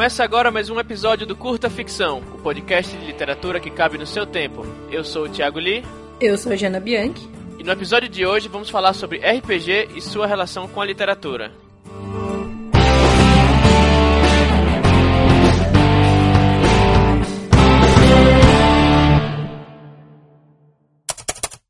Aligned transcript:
Começa 0.00 0.24
agora 0.24 0.50
mais 0.50 0.70
um 0.70 0.80
episódio 0.80 1.26
do 1.26 1.36
Curta 1.36 1.68
Ficção, 1.68 2.20
o 2.34 2.38
podcast 2.38 2.96
de 2.96 3.04
literatura 3.04 3.60
que 3.60 3.70
cabe 3.70 3.98
no 3.98 4.06
seu 4.06 4.24
tempo. 4.24 4.62
Eu 4.90 5.04
sou 5.04 5.26
o 5.26 5.28
Thiago 5.28 5.58
Lee. 5.58 5.84
Eu 6.18 6.38
sou 6.38 6.52
a 6.52 6.56
Jana 6.56 6.80
Bianchi. 6.80 7.28
E 7.58 7.62
no 7.62 7.70
episódio 7.70 8.08
de 8.08 8.24
hoje 8.24 8.48
vamos 8.48 8.70
falar 8.70 8.94
sobre 8.94 9.18
RPG 9.18 9.90
e 9.94 10.00
sua 10.00 10.26
relação 10.26 10.66
com 10.66 10.80
a 10.80 10.86
literatura. 10.86 11.52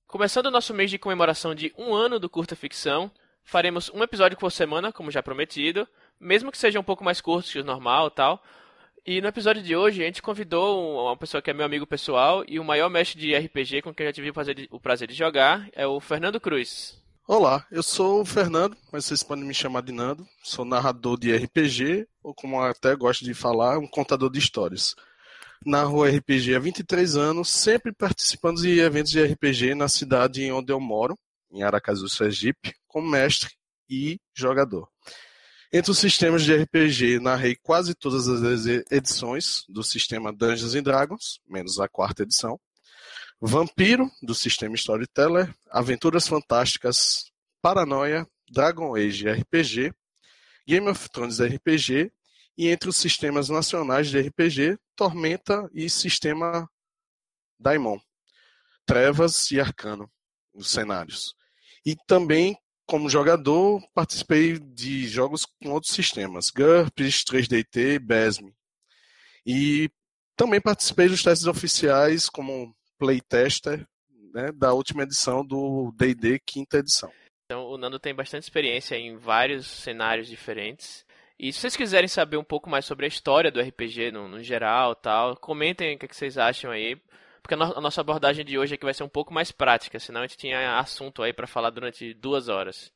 Começando 0.07 0.47
o 0.47 0.51
nosso 0.53 0.73
mês 0.73 0.89
de 0.89 1.01
comemoração 1.01 1.53
de 1.53 1.75
um 1.77 1.93
ano 1.93 2.21
do 2.21 2.31
Curta 2.31 2.55
Ficção, 2.55 3.11
faremos 3.43 3.91
um 3.93 4.05
episódio 4.05 4.39
por 4.39 4.53
semana, 4.53 4.93
como 4.93 5.11
já 5.11 5.21
prometido, 5.21 5.84
mesmo 6.20 6.52
que 6.52 6.59
seja 6.59 6.79
um 6.79 6.84
pouco 6.84 7.02
mais 7.02 7.20
curto 7.20 7.51
que 7.51 7.59
o 7.59 7.65
normal 7.65 8.09
e 8.09 8.10
tal. 8.10 8.42
E 9.06 9.20
no 9.20 9.28
episódio 9.28 9.62
de 9.62 9.74
hoje 9.74 10.02
a 10.02 10.06
gente 10.06 10.20
convidou 10.20 11.06
uma 11.06 11.16
pessoa 11.16 11.41
que 11.41 11.51
é 11.51 11.55
meu 11.55 11.65
amigo 11.65 11.87
pessoal 11.87 12.45
e 12.47 12.61
o 12.61 12.65
maior 12.65 12.91
mestre 12.91 13.19
de 13.19 13.34
RPG 13.34 13.80
com 13.83 13.95
quem 13.95 14.05
eu 14.05 14.11
já 14.11 14.12
tive 14.12 14.30
o 14.70 14.78
prazer, 14.78 15.09
de, 15.09 15.14
jogar, 15.14 15.69
é 15.73 15.87
o 15.87 15.98
Fernando 15.98 16.38
Cruz. 16.38 17.01
Olá, 17.27 17.64
eu 17.70 17.83
sou 17.83 18.20
o 18.20 18.27
Fernando, 18.27 18.77
mas 18.92 19.05
vocês 19.05 19.23
podem 19.23 19.45
me 19.45 19.55
chamar 19.55 19.83
de 19.83 19.92
Nando. 19.92 20.27
Sou 20.42 20.64
narrador 20.64 21.19
de 21.19 21.34
RPG, 21.34 22.06
ou 22.23 22.34
como 22.34 22.61
até 22.61 22.95
gosto 22.95 23.25
de 23.25 23.33
falar, 23.33 23.78
um 23.78 23.87
contador 23.87 24.30
de 24.30 24.39
histórias. 24.39 24.95
Narro 25.64 26.05
RPG 26.05 26.55
há 26.55 26.59
23 26.59 27.16
anos, 27.16 27.48
sempre 27.48 27.92
participando 27.92 28.61
de 28.61 28.80
eventos 28.80 29.12
de 29.12 29.23
RPG 29.23 29.75
na 29.75 29.89
cidade 29.89 30.50
onde 30.50 30.73
eu 30.73 30.80
moro, 30.80 31.19
em 31.52 31.62
Aracaju, 31.62 32.09
Sergipe, 32.09 32.75
como 32.87 33.09
mestre 33.09 33.50
e 33.89 34.19
jogador. 34.34 34.89
Entre 35.73 35.92
os 35.92 35.98
sistemas 35.98 36.42
de 36.42 36.52
RPG, 36.52 37.20
narrei 37.20 37.55
quase 37.55 37.95
todas 37.95 38.27
as 38.27 38.67
edições 38.91 39.64
do 39.69 39.84
sistema 39.84 40.33
Dungeons 40.33 40.72
Dragons, 40.83 41.41
menos 41.47 41.78
a 41.78 41.89
quarta 41.89 42.25
edição. 42.25 42.61
Vampiro, 43.41 44.11
do 44.20 44.34
sistema 44.34 44.75
Storyteller, 44.75 45.55
Aventuras 45.70 46.27
Fantásticas, 46.27 47.30
Paranoia, 47.62 48.27
Dragon 48.50 48.97
Age 48.97 49.30
RPG, 49.30 49.95
Game 50.67 50.89
of 50.89 51.08
Thrones 51.08 51.41
RPG 51.41 52.12
e 52.58 52.69
entre 52.69 52.89
os 52.89 52.97
sistemas 52.97 53.48
nacionais 53.48 54.08
de 54.08 54.20
RPG, 54.20 54.77
Tormenta 54.97 55.70
e 55.73 55.89
sistema 55.89 56.69
Daimon, 57.61 58.00
Trevas 58.84 59.52
e 59.52 59.61
Arcano, 59.61 60.11
os 60.52 60.69
cenários. 60.69 61.33
E 61.86 61.95
também 62.08 62.58
como 62.91 63.08
jogador, 63.08 63.80
participei 63.94 64.58
de 64.58 65.06
jogos 65.06 65.46
com 65.62 65.70
outros 65.70 65.94
sistemas, 65.94 66.50
GURPS, 66.50 67.22
3DT, 67.22 68.00
BESM. 68.00 68.52
E 69.46 69.88
também 70.36 70.60
participei 70.60 71.08
dos 71.08 71.22
testes 71.22 71.46
oficiais 71.46 72.28
como 72.28 72.74
playtester 72.98 73.86
né, 74.34 74.50
da 74.52 74.72
última 74.72 75.05
edição 75.05 75.46
do 75.46 75.94
D&D 75.96 76.41
quinta 76.44 76.78
edição. 76.78 77.12
Então, 77.46 77.64
o 77.66 77.78
Nando 77.78 78.00
tem 78.00 78.12
bastante 78.12 78.42
experiência 78.42 78.96
em 78.96 79.16
vários 79.16 79.68
cenários 79.68 80.27
diferentes. 80.27 81.06
E 81.38 81.52
se 81.52 81.61
vocês 81.61 81.77
quiserem 81.77 82.08
saber 82.08 82.38
um 82.38 82.44
pouco 82.44 82.68
mais 82.68 82.84
sobre 82.84 83.06
a 83.06 83.08
história 83.08 83.52
do 83.52 83.61
RPG 83.61 84.11
no, 84.11 84.28
no 84.28 84.42
geral, 84.42 84.96
tal, 84.96 85.36
comentem 85.36 85.94
o 85.94 85.98
que 85.98 86.12
vocês 86.12 86.36
acham 86.36 86.72
aí 86.72 87.00
porque 87.42 87.55
a 87.55 87.80
nossa 87.80 88.00
abordagem 88.00 88.44
de 88.44 88.58
hoje 88.58 88.77
que 88.77 88.84
vai 88.84 88.94
ser 88.94 89.02
um 89.02 89.08
pouco 89.08 89.33
mais 89.33 89.50
prática, 89.50 89.98
senão 89.98 90.20
a 90.20 90.27
gente 90.27 90.38
tinha 90.38 90.78
assunto 90.78 91.22
aí 91.22 91.33
para 91.33 91.46
falar 91.46 91.70
durante 91.70 92.14
duas 92.14 92.48
horas. 92.48 92.92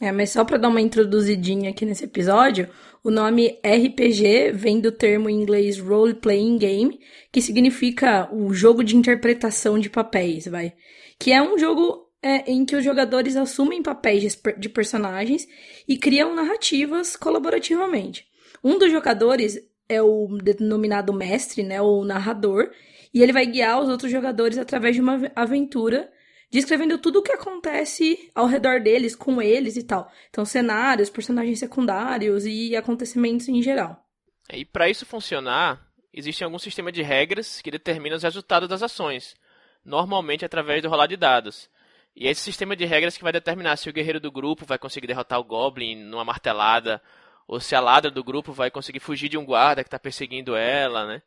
É, 0.00 0.10
mas 0.10 0.30
só 0.30 0.44
para 0.44 0.56
dar 0.56 0.68
uma 0.68 0.80
introduzidinha 0.80 1.70
aqui 1.70 1.84
nesse 1.84 2.04
episódio, 2.04 2.70
o 3.04 3.10
nome 3.10 3.58
RPG 3.62 4.52
vem 4.52 4.80
do 4.80 4.90
termo 4.90 5.28
em 5.28 5.42
inglês 5.42 5.78
Role 5.78 6.14
Playing 6.14 6.56
Game, 6.56 7.00
que 7.30 7.42
significa 7.42 8.26
o 8.32 8.52
jogo 8.54 8.82
de 8.82 8.96
interpretação 8.96 9.78
de 9.78 9.90
papéis, 9.90 10.46
vai. 10.46 10.72
Que 11.18 11.32
é 11.32 11.42
um 11.42 11.58
jogo 11.58 12.08
é, 12.22 12.50
em 12.50 12.64
que 12.64 12.74
os 12.74 12.82
jogadores 12.82 13.36
assumem 13.36 13.82
papéis 13.82 14.22
de, 14.22 14.52
de 14.58 14.68
personagens 14.70 15.46
e 15.86 15.98
criam 15.98 16.34
narrativas 16.34 17.14
colaborativamente. 17.14 18.26
Um 18.64 18.78
dos 18.78 18.90
jogadores 18.90 19.58
é 19.86 20.00
o 20.00 20.28
denominado 20.42 21.12
mestre, 21.12 21.62
né, 21.62 21.80
ou 21.82 22.04
narrador, 22.06 22.70
e 23.12 23.22
ele 23.22 23.32
vai 23.32 23.46
guiar 23.46 23.80
os 23.80 23.88
outros 23.88 24.10
jogadores 24.10 24.58
através 24.58 24.94
de 24.94 25.00
uma 25.00 25.30
aventura, 25.34 26.10
descrevendo 26.50 26.98
tudo 26.98 27.20
o 27.20 27.22
que 27.22 27.32
acontece 27.32 28.30
ao 28.34 28.46
redor 28.46 28.80
deles, 28.80 29.14
com 29.14 29.40
eles 29.40 29.76
e 29.76 29.82
tal. 29.82 30.10
Então, 30.28 30.44
cenários, 30.44 31.10
personagens 31.10 31.58
secundários 31.58 32.44
e 32.46 32.74
acontecimentos 32.76 33.48
em 33.48 33.62
geral. 33.62 34.04
E 34.52 34.64
para 34.64 34.88
isso 34.88 35.06
funcionar, 35.06 35.80
existe 36.12 36.42
algum 36.42 36.58
sistema 36.58 36.90
de 36.90 37.02
regras 37.02 37.60
que 37.60 37.70
determina 37.70 38.16
os 38.16 38.22
resultados 38.22 38.68
das 38.68 38.82
ações, 38.82 39.36
normalmente 39.84 40.44
através 40.44 40.82
do 40.82 40.88
rolar 40.88 41.06
de 41.06 41.16
dados. 41.16 41.68
E 42.14 42.26
é 42.26 42.30
esse 42.30 42.42
sistema 42.42 42.74
de 42.74 42.84
regras 42.84 43.16
que 43.16 43.22
vai 43.22 43.32
determinar 43.32 43.76
se 43.76 43.88
o 43.88 43.92
guerreiro 43.92 44.18
do 44.18 44.32
grupo 44.32 44.66
vai 44.66 44.78
conseguir 44.78 45.06
derrotar 45.06 45.38
o 45.38 45.44
Goblin 45.44 45.96
numa 45.96 46.24
martelada, 46.24 47.00
ou 47.46 47.60
se 47.60 47.74
a 47.74 47.80
ladra 47.80 48.10
do 48.10 48.22
grupo 48.22 48.52
vai 48.52 48.70
conseguir 48.70 49.00
fugir 49.00 49.28
de 49.28 49.38
um 49.38 49.44
guarda 49.44 49.82
que 49.82 49.88
está 49.88 49.98
perseguindo 49.98 50.56
ela, 50.56 51.06
né? 51.06 51.22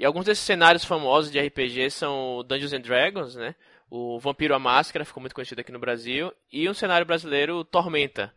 E 0.00 0.04
alguns 0.06 0.24
desses 0.24 0.42
cenários 0.42 0.82
famosos 0.82 1.30
de 1.30 1.38
RPG 1.38 1.90
são 1.90 2.42
Dungeons 2.48 2.72
and 2.72 2.80
Dragons, 2.80 3.34
né? 3.34 3.54
O 3.90 4.18
Vampiro 4.18 4.54
a 4.54 4.58
Máscara, 4.58 5.04
ficou 5.04 5.20
muito 5.20 5.34
conhecido 5.34 5.60
aqui 5.60 5.70
no 5.70 5.78
Brasil, 5.78 6.32
e 6.50 6.66
um 6.70 6.72
cenário 6.72 7.04
brasileiro, 7.04 7.62
Tormenta. 7.64 8.32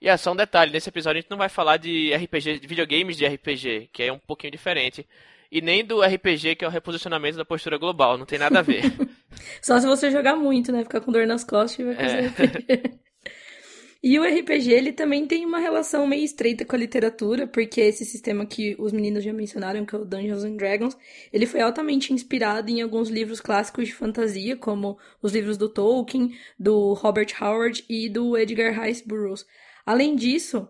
E 0.00 0.08
é 0.08 0.16
só 0.16 0.30
um 0.30 0.36
detalhe, 0.36 0.70
nesse 0.70 0.88
episódio 0.88 1.18
a 1.18 1.20
gente 1.20 1.30
não 1.32 1.36
vai 1.36 1.48
falar 1.48 1.78
de 1.78 2.14
RPG, 2.14 2.60
de 2.60 2.68
videogames 2.68 3.16
de 3.16 3.26
RPG, 3.26 3.90
que 3.92 4.04
é 4.04 4.12
um 4.12 4.20
pouquinho 4.20 4.52
diferente. 4.52 5.04
E 5.50 5.60
nem 5.60 5.84
do 5.84 6.00
RPG, 6.00 6.54
que 6.54 6.64
é 6.64 6.68
o 6.68 6.70
reposicionamento 6.70 7.36
da 7.36 7.44
postura 7.44 7.76
global, 7.76 8.16
não 8.16 8.24
tem 8.24 8.38
nada 8.38 8.60
a 8.60 8.62
ver. 8.62 8.84
só 9.60 9.80
se 9.80 9.88
você 9.88 10.12
jogar 10.12 10.36
muito, 10.36 10.70
né? 10.70 10.84
Ficar 10.84 11.00
com 11.00 11.10
dor 11.10 11.26
nas 11.26 11.42
costas 11.42 11.80
e 11.80 11.84
vai 11.92 11.96
fazer 11.96 12.62
é. 12.68 12.94
E 14.06 14.18
o 14.18 14.22
RPG, 14.22 14.70
ele 14.70 14.92
também 14.92 15.26
tem 15.26 15.46
uma 15.46 15.58
relação 15.58 16.06
meio 16.06 16.22
estreita 16.22 16.62
com 16.62 16.76
a 16.76 16.78
literatura, 16.78 17.46
porque 17.46 17.80
esse 17.80 18.04
sistema 18.04 18.44
que 18.44 18.76
os 18.78 18.92
meninos 18.92 19.24
já 19.24 19.32
mencionaram, 19.32 19.86
que 19.86 19.94
é 19.94 19.98
o 19.98 20.04
Dungeons 20.04 20.44
and 20.44 20.56
Dragons, 20.56 20.94
ele 21.32 21.46
foi 21.46 21.62
altamente 21.62 22.12
inspirado 22.12 22.70
em 22.70 22.82
alguns 22.82 23.08
livros 23.08 23.40
clássicos 23.40 23.86
de 23.86 23.94
fantasia, 23.94 24.58
como 24.58 24.98
os 25.22 25.32
livros 25.32 25.56
do 25.56 25.70
Tolkien, 25.70 26.36
do 26.58 26.92
Robert 26.92 27.28
Howard 27.40 27.82
e 27.88 28.10
do 28.10 28.36
Edgar 28.36 28.78
Rice 28.78 29.08
Burroughs. 29.08 29.46
Além 29.86 30.14
disso, 30.14 30.68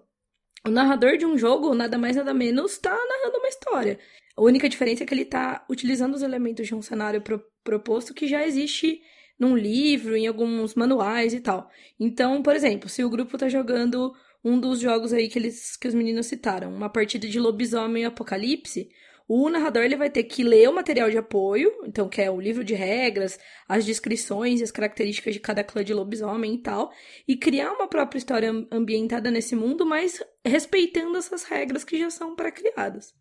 o 0.65 0.71
narrador 0.71 1.17
de 1.17 1.27
um 1.27 1.37
jogo, 1.37 1.75
nada 1.75 1.99
mais 1.99 2.15
nada 2.15 2.33
menos, 2.33 2.75
está 2.75 2.91
narrando 2.91 3.39
uma 3.39 3.49
história. 3.49 3.99
A 4.37 4.43
única 4.43 4.69
diferença 4.69 5.03
é 5.03 5.07
que 5.07 5.13
ele 5.13 5.23
está 5.23 5.67
utilizando 5.69 6.15
os 6.15 6.23
elementos 6.23 6.69
de 6.69 6.75
um 6.77 6.83
cenário 6.83 7.21
pro 7.21 7.45
proposto 7.65 8.15
que 8.15 8.29
já 8.29 8.47
existe 8.47 9.03
num 9.39 9.57
livro, 9.57 10.17
em 10.17 10.27
alguns 10.27 10.75
manuais 10.75 11.35
e 11.35 11.41
tal. 11.41 11.71
Então, 11.99 12.43
por 12.43 12.55
exemplo, 12.55 12.89
se 12.89 13.05
o 13.05 13.11
grupo 13.11 13.37
tá 13.39 13.49
jogando 13.49 14.15
um 14.45 14.61
dos 14.61 14.81
jogos 14.81 15.13
aí 15.13 15.29
que 15.29 15.39
eles 15.39 15.77
que 15.77 15.89
os 15.89 15.95
meninos 15.95 16.27
citaram, 16.27 16.75
uma 16.75 16.91
partida 16.91 17.27
de 17.27 17.41
lobisomem 17.41 18.05
apocalipse, 18.05 18.91
o 19.27 19.49
narrador 19.49 19.83
ele 19.83 19.97
vai 19.97 20.11
ter 20.11 20.25
que 20.25 20.43
ler 20.43 20.69
o 20.69 20.75
material 20.75 21.11
de 21.11 21.17
apoio, 21.17 21.73
então 21.87 22.09
que 22.09 22.21
é 22.21 22.31
o 22.31 22.41
livro 22.41 22.63
de 22.63 22.75
regras, 22.75 23.39
as 23.67 23.85
descrições 23.85 24.61
e 24.61 24.65
as 24.65 24.71
características 24.71 25.33
de 25.33 25.41
cada 25.41 25.65
clã 25.65 25.83
de 25.83 25.95
lobisomem 25.95 26.55
e 26.55 26.59
tal, 26.59 26.93
e 27.27 27.35
criar 27.37 27.73
uma 27.73 27.89
própria 27.89 28.19
história 28.19 28.53
ambientada 28.71 29.31
nesse 29.31 29.57
mundo, 29.57 29.87
mas 29.87 30.23
respeitando 30.45 31.17
essas 31.17 31.45
regras 31.45 31.85
que 31.85 31.99
já 31.99 32.11
são 32.11 32.37
pré-criadas. 32.37 33.15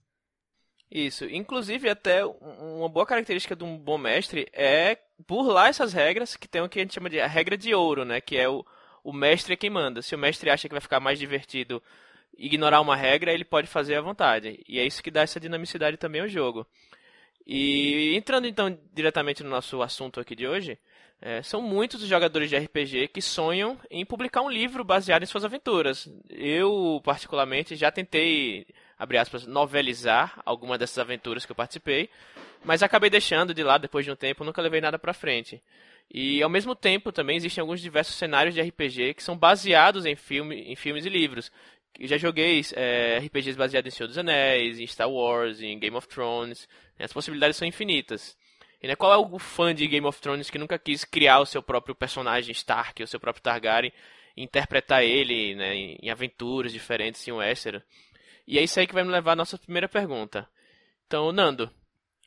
Isso. 0.94 1.26
Inclusive, 1.26 1.90
até 1.90 2.24
uma 2.24 2.88
boa 2.88 3.04
característica 3.04 3.56
de 3.56 3.64
um 3.64 3.76
bom 3.76 3.98
mestre 3.98 4.48
é 4.54 5.00
burlar 5.28 5.70
essas 5.70 5.92
regras, 5.92 6.36
que 6.36 6.48
tem 6.48 6.62
o 6.62 6.70
que 6.70 6.78
a 6.78 6.84
gente 6.84 6.94
chama 6.94 7.10
de 7.10 7.20
a 7.20 7.26
regra 7.26 7.58
de 7.58 7.74
ouro, 7.74 8.06
né? 8.06 8.22
Que 8.22 8.38
é 8.38 8.48
o, 8.48 8.64
o 9.04 9.12
mestre 9.12 9.54
é 9.54 9.58
quem 9.58 9.72
manda. 9.72 10.04
Se 10.04 10.14
o 10.14 10.20
mestre 10.20 10.52
acha 10.52 10.68
que 10.68 10.74
vai 10.74 10.82
ficar 10.82 11.00
mais 11.00 11.18
divertido 11.18 11.82
ignorar 12.38 12.80
uma 12.80 12.96
regra, 12.96 13.34
ele 13.34 13.44
pode 13.44 13.66
fazer 13.68 13.96
à 13.96 14.02
vontade. 14.02 14.64
E 14.68 14.78
é 14.78 14.86
isso 14.86 15.02
que 15.02 15.10
dá 15.10 15.22
essa 15.22 15.40
dinamicidade 15.40 15.98
também 15.98 16.22
ao 16.22 16.28
jogo. 16.28 16.64
E 17.46 18.16
entrando 18.16 18.46
então 18.46 18.78
diretamente 18.94 19.44
no 19.44 19.50
nosso 19.50 19.82
assunto 19.82 20.20
aqui 20.20 20.36
de 20.36 20.48
hoje, 20.48 20.78
é, 21.20 21.42
são 21.42 21.60
muitos 21.60 22.04
os 22.04 22.08
jogadores 22.08 22.52
de 22.52 22.56
RPG 22.56 23.08
que 23.08 23.22
sonham 23.22 23.80
em 23.90 24.06
publicar 24.06 24.44
um 24.44 24.50
livro 24.50 24.84
baseado 24.84 25.24
em 25.24 25.26
suas 25.26 25.44
aventuras. 25.44 26.08
Eu, 26.30 27.02
particularmente, 27.04 27.76
já 27.76 27.92
tentei 27.92 28.68
abre 28.98 29.18
aspas, 29.18 29.46
novelizar 29.46 30.42
alguma 30.46 30.78
dessas 30.78 31.00
aventuras 31.00 31.46
que 31.46 31.52
eu 31.52 31.56
participei, 31.56 32.10
mas 32.64 32.82
acabei 32.82 33.10
deixando 33.10 33.54
de 33.54 33.64
lado 33.64 33.82
depois 33.82 34.06
de 34.06 34.12
um 34.12 34.16
tempo, 34.16 34.44
nunca 34.44 34.62
levei 34.62 34.82
nada 34.82 34.98
para 34.98 35.14
frente. 35.14 35.62
E 36.12 36.42
ao 36.44 36.50
mesmo 36.50 36.76
tempo 36.76 37.12
também 37.12 37.38
existem 37.38 37.62
alguns 37.62 37.82
diversos 37.82 38.16
cenários 38.16 38.54
de 38.54 38.62
RPG 38.62 39.16
que 39.16 39.24
são 39.24 39.38
baseados 39.38 40.06
em, 40.06 40.16
filme, 40.16 40.62
em 40.62 40.76
filmes 40.76 41.06
e 41.06 41.10
livros. 41.10 41.52
Eu 42.00 42.08
já 42.08 42.18
joguei 42.18 42.62
é, 42.74 43.20
RPGs 43.20 43.58
baseados 43.58 43.94
em 43.94 43.96
Senhor 43.96 44.08
dos 44.08 44.18
Anéis, 44.18 44.80
em 44.80 44.88
Star 44.88 45.10
Wars, 45.10 45.62
em 45.62 45.78
Game 45.78 45.96
of 45.96 46.08
Thrones. 46.08 46.68
Né, 46.98 47.06
as 47.06 47.14
possibilidades 47.14 47.58
são 47.58 47.68
infinitas. 47.68 48.38
E 48.82 48.88
né, 48.88 48.96
qual 48.96 49.14
é 49.14 49.18
o 49.18 49.40
fã 49.40 49.74
de 49.74 49.88
Game 49.88 50.06
of 50.06 50.20
Thrones 50.20 50.50
que 50.50 50.58
nunca 50.58 50.78
quis 50.78 51.06
criar 51.06 51.40
o 51.40 51.46
seu 51.46 51.64
próprio 51.64 51.96
personagem 51.96 52.52
Stark, 52.52 53.02
o 53.02 53.08
seu 53.08 53.20
próprio 53.20 53.44
Targaryen, 53.44 53.94
e 54.36 54.44
interpretar 54.44 55.04
ele 55.04 55.56
né, 55.56 55.76
em 55.76 56.10
aventuras 56.10 56.74
diferentes 56.74 57.26
em 57.28 57.32
Westeros? 57.32 57.82
E 58.46 58.60
é 58.60 58.64
isso 58.64 58.80
aí 58.80 58.88
que 58.88 58.94
vai 58.94 59.04
me 59.04 59.12
levar 59.12 59.34
à 59.34 59.36
nossa 59.36 59.58
primeira 59.58 59.88
pergunta. 59.88 60.48
Então, 61.08 61.32
Nando, 61.32 61.70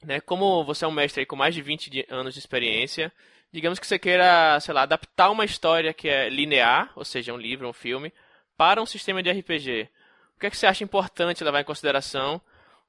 né, 0.02 0.20
como 0.20 0.64
você 0.64 0.84
é 0.84 0.88
um 0.88 0.92
mestre 0.92 1.26
com 1.26 1.36
mais 1.36 1.54
de 1.54 1.62
20 1.62 2.06
anos 2.08 2.34
de 2.34 2.40
experiência, 2.40 3.12
digamos 3.52 3.78
que 3.78 3.86
você 3.86 3.98
queira, 3.98 4.58
sei 4.60 4.74
lá, 4.74 4.82
adaptar 4.82 5.30
uma 5.30 5.44
história 5.44 5.92
que 5.92 6.08
é 6.08 6.28
linear, 6.28 6.92
ou 6.94 7.04
seja, 7.04 7.32
um 7.32 7.38
livro, 7.38 7.68
um 7.68 7.72
filme, 7.72 8.12
para 8.56 8.80
um 8.80 8.86
sistema 8.86 9.22
de 9.22 9.30
RPG. 9.30 9.88
O 10.36 10.40
que, 10.40 10.46
é 10.46 10.50
que 10.50 10.56
você 10.56 10.66
acha 10.66 10.84
importante 10.84 11.42
levar 11.44 11.60
em 11.60 11.64
consideração? 11.64 12.40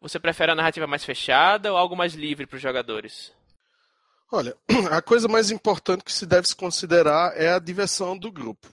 Você 0.01 0.19
prefere 0.19 0.51
a 0.51 0.55
narrativa 0.55 0.85
mais 0.85 1.03
fechada 1.03 1.71
ou 1.71 1.77
algo 1.77 1.95
mais 1.95 2.13
livre 2.13 2.45
para 2.45 2.57
os 2.57 2.61
jogadores? 2.61 3.33
Olha, 4.31 4.55
a 4.91 5.01
coisa 5.01 5.27
mais 5.27 5.51
importante 5.51 6.03
que 6.03 6.11
se 6.11 6.25
deve 6.25 6.47
se 6.47 6.55
considerar 6.55 7.33
é 7.35 7.49
a 7.49 7.59
diversão 7.59 8.17
do 8.17 8.31
grupo. 8.31 8.67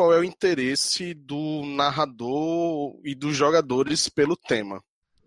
Qual 0.00 0.14
é 0.14 0.18
o 0.18 0.24
interesse 0.24 1.12
do 1.12 1.62
narrador 1.76 2.98
e 3.04 3.14
dos 3.14 3.36
jogadores 3.36 4.08
pelo 4.08 4.34
tema? 4.34 4.82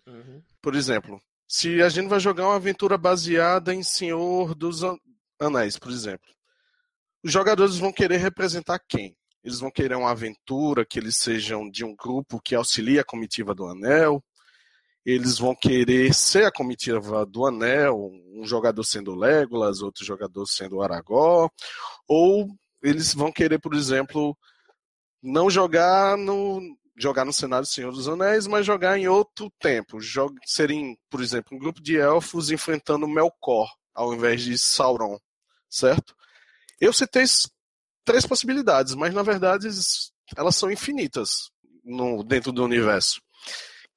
Uhum. 0.07 0.41
Por 0.59 0.73
exemplo, 0.73 1.21
se 1.47 1.79
a 1.83 1.89
gente 1.89 2.07
vai 2.07 2.19
jogar 2.19 2.47
uma 2.47 2.55
aventura 2.55 2.97
baseada 2.97 3.71
em 3.71 3.83
Senhor 3.83 4.55
dos 4.55 4.81
Anéis, 5.39 5.77
por 5.77 5.91
exemplo, 5.91 6.27
os 7.23 7.31
jogadores 7.31 7.77
vão 7.77 7.93
querer 7.93 8.17
representar 8.17 8.79
quem? 8.89 9.15
Eles 9.43 9.59
vão 9.59 9.69
querer 9.69 9.93
uma 9.93 10.09
aventura 10.09 10.83
que 10.83 10.97
eles 10.97 11.17
sejam 11.17 11.69
de 11.69 11.85
um 11.85 11.95
grupo 11.95 12.41
que 12.41 12.55
auxilia 12.55 13.01
a 13.01 13.05
comitiva 13.05 13.53
do 13.53 13.67
Anel, 13.67 14.23
eles 15.05 15.37
vão 15.37 15.53
querer 15.53 16.15
ser 16.15 16.45
a 16.45 16.51
comitiva 16.51 17.27
do 17.27 17.45
Anel, 17.45 18.09
um 18.33 18.43
jogador 18.43 18.83
sendo 18.83 19.13
Legolas, 19.13 19.83
outro 19.83 20.03
jogador 20.03 20.47
sendo 20.47 20.81
Aragorn, 20.81 21.51
ou 22.07 22.47
eles 22.81 23.13
vão 23.13 23.31
querer, 23.31 23.59
por 23.59 23.75
exemplo, 23.75 24.35
não 25.23 25.49
jogar 25.49 26.17
no 26.17 26.61
jogar 26.95 27.25
no 27.25 27.33
cenário 27.33 27.65
Senhor 27.65 27.91
dos 27.91 28.07
Anéis, 28.07 28.45
mas 28.45 28.65
jogar 28.65 28.99
em 28.99 29.07
outro 29.07 29.51
tempo, 29.59 29.97
serem, 30.45 30.95
por 31.09 31.21
exemplo, 31.21 31.55
um 31.55 31.59
grupo 31.59 31.81
de 31.81 31.97
elfos 31.97 32.51
enfrentando 32.51 33.07
Melkor 33.07 33.67
ao 33.95 34.13
invés 34.13 34.41
de 34.41 34.57
Sauron, 34.57 35.17
certo? 35.69 36.15
Eu 36.79 36.91
citei 36.91 37.23
três 38.03 38.25
possibilidades, 38.25 38.95
mas 38.95 39.13
na 39.13 39.23
verdade 39.23 39.67
elas 40.35 40.55
são 40.55 40.71
infinitas 40.71 41.51
no, 41.83 42.23
dentro 42.23 42.51
do 42.51 42.63
universo. 42.63 43.21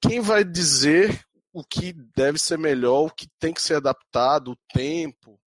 Quem 0.01 0.19
vai 0.19 0.43
dizer 0.43 1.23
o 1.51 1.63
que 1.63 1.93
deve 2.15 2.37
ser 2.37 2.57
melhor, 2.57 3.05
o 3.05 3.11
que 3.11 3.27
tem 3.39 3.53
que 3.53 3.61
ser 3.61 3.75
adaptado, 3.75 4.51
o 4.51 4.57
tempo, 4.73 5.39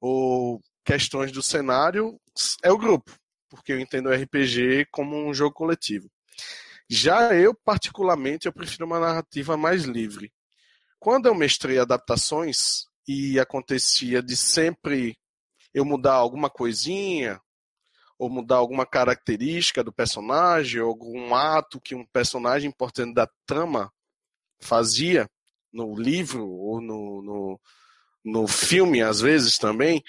ou 0.00 0.60
questões 0.84 1.32
do 1.32 1.42
cenário, 1.42 2.20
é 2.62 2.70
o 2.70 2.78
grupo, 2.78 3.18
porque 3.50 3.72
eu 3.72 3.80
entendo 3.80 4.08
o 4.08 4.14
RPG 4.14 4.86
como 4.90 5.16
um 5.16 5.34
jogo 5.34 5.54
coletivo. 5.54 6.08
Já 6.88 7.34
eu, 7.34 7.54
particularmente, 7.54 8.46
eu 8.46 8.52
prefiro 8.52 8.86
uma 8.86 8.98
narrativa 8.98 9.56
mais 9.56 9.84
livre. 9.84 10.32
Quando 10.98 11.26
eu 11.26 11.34
mestrei 11.34 11.78
adaptações 11.78 12.84
e 13.06 13.38
acontecia 13.38 14.22
de 14.22 14.36
sempre 14.36 15.18
eu 15.74 15.84
mudar 15.84 16.14
alguma 16.14 16.48
coisinha, 16.48 17.40
ou 18.18 18.28
mudar 18.28 18.56
alguma 18.56 18.84
característica 18.84 19.82
do 19.82 19.92
personagem, 19.92 20.80
ou 20.80 20.88
algum 20.88 21.34
ato 21.34 21.80
que 21.80 21.94
um 21.94 22.04
personagem 22.06 22.68
importante 22.68 23.14
da 23.14 23.28
trama 23.46 23.92
fazia 24.60 25.28
no 25.72 25.94
livro 25.94 26.46
ou 26.46 26.80
no, 26.80 27.22
no, 27.22 27.60
no 28.24 28.46
filme, 28.46 29.02
às 29.02 29.20
vezes 29.20 29.56
também, 29.56 30.02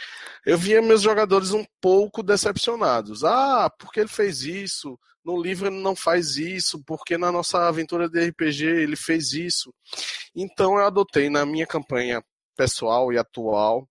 eu 0.46 0.58
via 0.58 0.81
meus 0.81 1.02
jogadores 1.02 1.52
um 1.52 1.66
pouco 1.80 2.22
decepcionados. 2.22 3.24
Ah, 3.24 3.69
porque 3.80 4.00
ele 4.00 4.10
fez 4.10 4.42
isso? 4.42 5.00
No 5.24 5.42
livro 5.42 5.68
ele 5.68 5.80
não 5.80 5.96
faz 5.96 6.36
isso, 6.38 6.84
porque 6.84 7.18
na 7.18 7.31
nossa 7.31 7.68
aventura 7.68 8.10
de 8.10 8.19
RPG 8.28 8.66
ele 8.66 8.96
fez 8.96 9.34
isso. 9.34 9.74
Então 10.36 10.78
eu 10.78 10.86
adotei 10.86 11.30
na 11.30 11.46
minha 11.46 11.68
campanha 11.68 12.24
pessoal 12.56 13.13
e 13.13 13.18
atual 13.18 13.88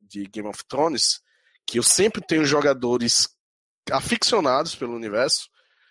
de 0.00 0.24
Game 0.26 0.48
of 0.48 0.62
Thrones 0.68 1.20
que 1.66 1.78
eu 1.78 1.82
sempre 1.82 2.20
tenho 2.20 2.44
jogadores 2.44 3.28
aficionados 3.90 4.74
pelo 4.74 4.94
universo, 4.94 5.48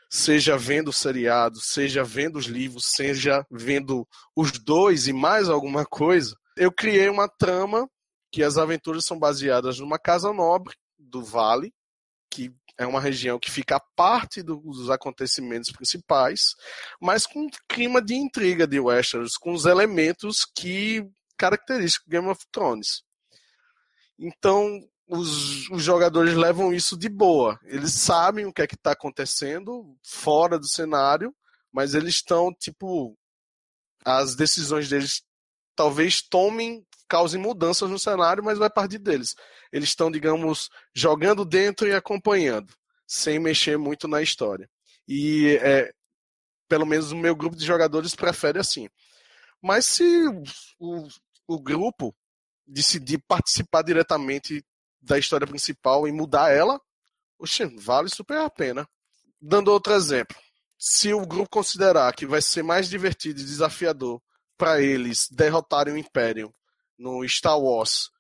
seja 0.10 0.58
vendo 0.58 0.90
o 0.90 0.94
seriado, 0.94 1.60
seja 1.60 2.04
vendo 2.04 2.38
os 2.38 2.46
livros, 2.46 2.92
seja 2.94 3.46
vendo 3.50 4.08
os 4.36 4.52
dois 4.52 5.08
e 5.08 5.14
mais 5.14 5.50
alguma 5.50 5.86
coisa, 5.86 6.36
eu 6.58 6.72
criei 6.72 7.10
uma 7.10 7.28
trama 7.28 7.90
que 8.32 8.44
as 8.44 8.58
aventuras 8.58 9.06
são 9.06 9.20
baseadas 9.20 9.80
numa 9.80 10.00
casa 10.00 10.32
nobre 10.32 10.76
do 10.98 11.24
vale, 11.24 11.74
que 12.30 12.54
é 12.78 12.86
uma 12.86 13.02
região 13.02 13.38
que 13.38 13.52
fica 13.52 13.76
a 13.76 13.84
parte 13.96 14.42
dos 14.42 14.90
acontecimentos 14.90 15.72
principais, 15.72 16.56
mas 17.00 17.26
com 17.26 17.42
um 17.42 17.50
clima 17.68 18.02
de 18.02 18.16
intriga 18.16 18.66
de 18.66 18.80
Westeros, 18.80 19.36
com 19.38 19.54
os 19.54 19.66
elementos 19.66 20.46
que 20.56 21.06
característicos 21.38 22.08
Game 22.08 22.28
of 22.28 22.42
Thrones. 22.52 23.04
Então, 24.18 24.80
os, 25.08 25.70
os, 25.70 25.84
jogadores 25.84 26.36
levam 26.36 26.74
isso 26.74 26.96
de 26.96 27.10
boa. 27.10 27.60
Eles 27.64 27.94
sabem 27.94 28.46
o 28.46 28.54
que 28.54 28.62
é 28.62 28.68
que 28.68 28.76
está 28.76 28.92
acontecendo 28.92 29.98
fora 30.04 30.58
do 30.58 30.68
cenário, 30.68 31.36
mas 31.72 31.94
eles 31.96 32.16
estão, 32.16 32.54
tipo, 32.54 33.18
as 34.06 34.36
decisões 34.36 34.88
deles 34.88 35.24
talvez 35.82 36.22
tomem, 36.22 36.86
causem 37.08 37.42
mudanças 37.42 37.90
no 37.90 37.98
cenário, 37.98 38.44
mas 38.44 38.60
vai 38.60 38.70
partir 38.70 39.00
deles. 39.00 39.36
Eles 39.72 39.90
estão, 39.90 40.12
digamos, 40.12 40.70
jogando 40.94 41.44
dentro 41.44 41.88
e 41.88 41.92
acompanhando, 41.92 42.72
sem 43.08 43.40
mexer 43.40 43.80
muito 43.80 44.08
na 44.08 44.22
história. 44.22 44.70
E 45.08 45.58
é, 45.60 45.92
pelo 46.70 46.86
menos 46.86 47.12
o 47.12 47.16
meu 47.16 47.36
grupo 47.36 47.56
de 47.56 47.66
jogadores 47.66 48.14
prefere 48.14 48.60
assim. 48.60 48.88
Mas 49.60 49.88
se 49.88 50.06
o, 50.80 51.08
o 51.48 51.60
grupo 51.60 52.16
decidir 52.68 53.18
participar 53.28 53.82
diretamente 53.82 54.64
da 55.02 55.18
história 55.18 55.48
principal 55.48 56.08
e 56.08 56.12
mudar 56.12 56.52
ela, 56.52 56.80
oxe, 57.40 57.66
vale 57.76 58.08
super 58.08 58.38
a 58.38 58.52
pena. 58.52 58.88
Dando 59.42 59.72
outro 59.72 59.94
exemplo, 59.94 60.38
se 60.78 61.12
o 61.12 61.26
grupo 61.26 61.50
considerar 61.50 62.14
que 62.14 62.28
vai 62.28 62.40
ser 62.40 62.62
mais 62.62 62.88
divertido 62.88 63.42
e 63.42 63.44
desafiador 63.44 64.22
para 64.62 64.80
eles 64.80 65.28
derrotarem 65.32 65.96
o 65.96 65.98
Império 65.98 66.54
no 66.96 67.28
Star 67.28 67.60
Wars, 67.60 68.12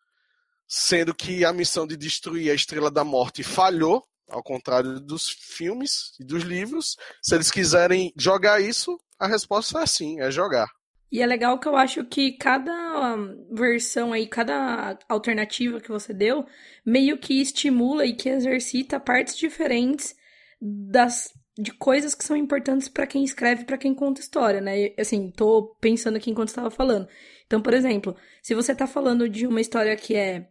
sendo 0.67 1.13
que 1.13 1.45
a 1.45 1.53
missão 1.53 1.85
de 1.85 1.95
destruir 1.95 2.49
a 2.49 2.55
Estrela 2.55 2.89
da 2.89 3.03
Morte 3.03 3.43
falhou, 3.43 4.03
ao 4.27 4.41
contrário 4.41 4.99
dos 4.99 5.29
filmes 5.29 6.13
e 6.19 6.23
dos 6.23 6.41
livros, 6.41 6.97
se 7.21 7.35
eles 7.35 7.51
quiserem 7.51 8.11
jogar 8.17 8.59
isso, 8.59 8.99
a 9.19 9.27
resposta 9.27 9.83
é 9.83 9.85
sim, 9.85 10.19
é 10.19 10.31
jogar. 10.31 10.67
E 11.11 11.21
é 11.21 11.27
legal 11.27 11.59
que 11.59 11.67
eu 11.67 11.75
acho 11.75 12.03
que 12.05 12.31
cada 12.31 13.15
versão 13.51 14.11
aí, 14.11 14.25
cada 14.25 14.97
alternativa 15.07 15.79
que 15.79 15.89
você 15.89 16.11
deu, 16.11 16.47
meio 16.83 17.19
que 17.19 17.39
estimula 17.39 18.03
e 18.03 18.15
que 18.15 18.29
exercita 18.29 18.99
partes 18.99 19.37
diferentes 19.37 20.15
das 20.59 21.31
de 21.57 21.71
coisas 21.71 22.15
que 22.15 22.23
são 22.23 22.35
importantes 22.35 22.87
para 22.87 23.05
quem 23.05 23.23
escreve, 23.23 23.65
para 23.65 23.77
quem 23.77 23.93
conta 23.93 24.21
história, 24.21 24.61
né? 24.61 24.93
Assim, 24.97 25.29
tô 25.29 25.75
pensando 25.79 26.15
aqui 26.15 26.31
enquanto 26.31 26.49
estava 26.49 26.71
falando. 26.71 27.07
Então, 27.45 27.61
por 27.61 27.73
exemplo, 27.73 28.15
se 28.41 28.55
você 28.55 28.73
tá 28.73 28.87
falando 28.87 29.27
de 29.27 29.45
uma 29.45 29.61
história 29.61 29.95
que 29.95 30.15
é 30.15 30.47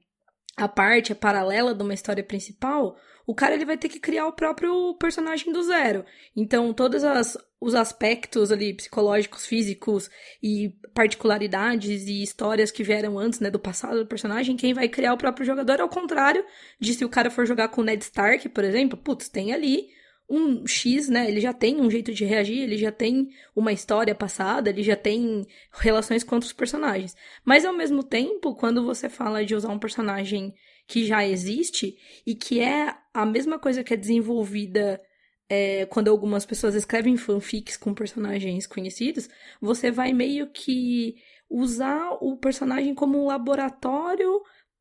a 0.57 0.69
parte, 0.69 1.13
é 1.13 1.15
paralela 1.15 1.75
de 1.75 1.83
uma 1.83 1.95
história 1.95 2.23
principal, 2.23 2.97
o 3.27 3.35
cara 3.35 3.55
ele 3.55 3.65
vai 3.65 3.79
ter 3.79 3.89
que 3.89 4.01
criar 4.01 4.27
o 4.27 4.33
próprio 4.33 4.95
personagem 4.95 5.53
do 5.53 5.63
zero. 5.63 6.05
Então, 6.37 6.73
todas 6.75 7.05
as 7.05 7.37
os 7.61 7.75
aspectos 7.75 8.51
ali 8.51 8.73
psicológicos, 8.73 9.47
físicos 9.47 10.11
e 10.43 10.75
particularidades 10.95 12.07
e 12.07 12.23
histórias 12.23 12.71
que 12.71 12.83
vieram 12.83 13.19
antes, 13.19 13.39
né, 13.39 13.51
do 13.51 13.59
passado 13.59 13.99
do 13.99 14.07
personagem, 14.07 14.57
quem 14.57 14.73
vai 14.73 14.89
criar 14.89 15.13
o 15.13 15.19
próprio 15.19 15.45
jogador, 15.45 15.79
ao 15.79 15.89
contrário 15.89 16.43
de 16.81 16.95
se 16.95 17.05
o 17.05 17.09
cara 17.09 17.31
for 17.31 17.45
jogar 17.45 17.69
com 17.69 17.83
o 17.83 17.85
Ned 17.85 18.03
Stark, 18.03 18.49
por 18.49 18.65
exemplo, 18.65 18.97
putz, 18.97 19.29
tem 19.29 19.53
ali 19.53 19.89
um 20.31 20.67
X, 20.67 21.09
né? 21.09 21.29
Ele 21.29 21.41
já 21.41 21.53
tem 21.53 21.81
um 21.81 21.91
jeito 21.91 22.15
de 22.15 22.25
reagir, 22.25 22.61
ele 22.61 22.79
já 22.79 22.93
tem 22.93 23.29
uma 23.55 23.73
história 23.73 24.15
passada, 24.15 24.71
ele 24.71 24.83
já 24.83 24.95
tem 24.95 25.45
relações 25.73 26.23
com 26.23 26.37
outros 26.37 26.53
personagens. 26.53 27.17
Mas 27.45 27.65
ao 27.65 27.73
mesmo 27.73 28.05
tempo, 28.05 28.55
quando 28.55 28.85
você 28.85 29.09
fala 29.09 29.45
de 29.45 29.55
usar 29.55 29.71
um 29.71 29.79
personagem 29.79 30.55
que 30.87 31.05
já 31.05 31.27
existe 31.27 31.97
e 32.25 32.35
que 32.35 32.61
é 32.61 32.95
a 33.13 33.27
mesma 33.27 33.59
coisa 33.59 33.83
que 33.83 33.93
é 33.93 33.97
desenvolvida 33.97 35.01
é, 35.49 35.85
quando 35.87 36.09
algumas 36.09 36.47
pessoas 36.47 36.77
escrevem 36.77 37.17
fanfics 37.17 37.77
com 37.77 37.93
personagens 37.93 38.69
conhecidos, 38.69 39.29
você 39.61 39.91
vai 39.91 40.13
meio 40.13 40.49
que 40.53 41.17
usar 41.51 42.17
o 42.21 42.37
personagem 42.37 42.95
como 42.95 43.21
um 43.21 43.27
laboratório 43.27 44.41